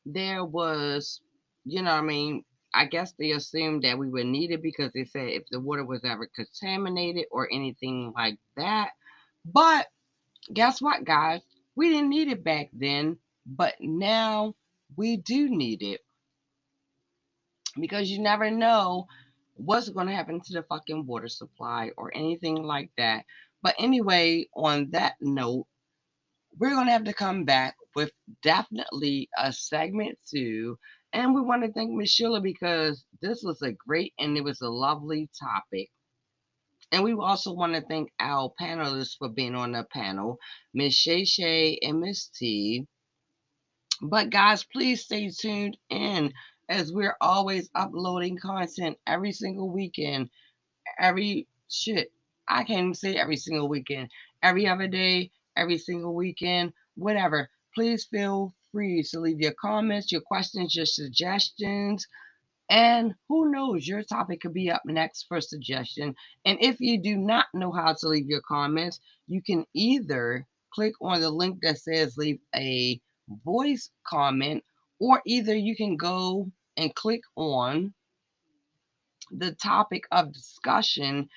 [0.05, 1.21] there was,
[1.65, 4.91] you know, what I mean, I guess they assumed that we would need it because
[4.93, 8.91] they said if the water was ever contaminated or anything like that.
[9.45, 9.87] But
[10.53, 11.41] guess what, guys?
[11.75, 14.55] We didn't need it back then, but now
[14.95, 16.01] we do need it
[17.79, 19.07] because you never know
[19.55, 23.25] what's going to happen to the fucking water supply or anything like that.
[23.61, 25.67] But anyway, on that note,
[26.57, 28.11] we're going to have to come back with
[28.43, 30.77] definitely a segment two.
[31.13, 34.61] And we want to thank Miss Sheila because this was a great and it was
[34.61, 35.89] a lovely topic.
[36.91, 40.39] And we also want to thank our panelists for being on the panel,
[40.73, 42.87] Miss Shay Shay and Miss T.
[44.01, 46.33] But guys, please stay tuned in
[46.69, 50.29] as we're always uploading content every single weekend.
[50.99, 52.11] Every shit.
[52.47, 54.09] I can't even say every single weekend.
[54.41, 57.49] Every other day, every single weekend, whatever.
[57.75, 62.05] Please feel free to leave your comments, your questions, your suggestions.
[62.69, 66.15] And who knows, your topic could be up next for suggestion.
[66.45, 70.93] And if you do not know how to leave your comments, you can either click
[71.01, 73.01] on the link that says leave a
[73.43, 74.63] voice comment,
[74.99, 77.93] or either you can go and click on
[79.31, 81.27] the topic of discussion.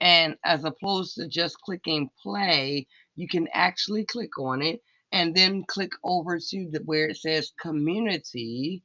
[0.00, 4.80] And as opposed to just clicking play, you can actually click on it
[5.12, 8.82] and then click over to the where it says community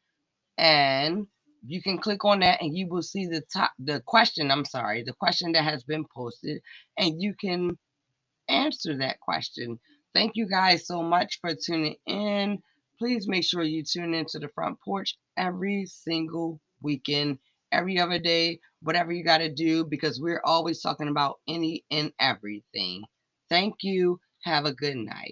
[0.57, 1.27] and
[1.67, 5.03] you can click on that and you will see the top the question i'm sorry
[5.03, 6.61] the question that has been posted
[6.97, 7.71] and you can
[8.47, 9.79] answer that question.
[10.13, 12.59] Thank you guys so much for tuning in.
[12.97, 17.39] Please make sure you tune into the front porch every single weekend
[17.71, 22.13] every other day whatever you got to do because we're always talking about any and
[22.19, 23.03] everything.
[23.49, 24.19] Thank you.
[24.43, 25.31] Have a good night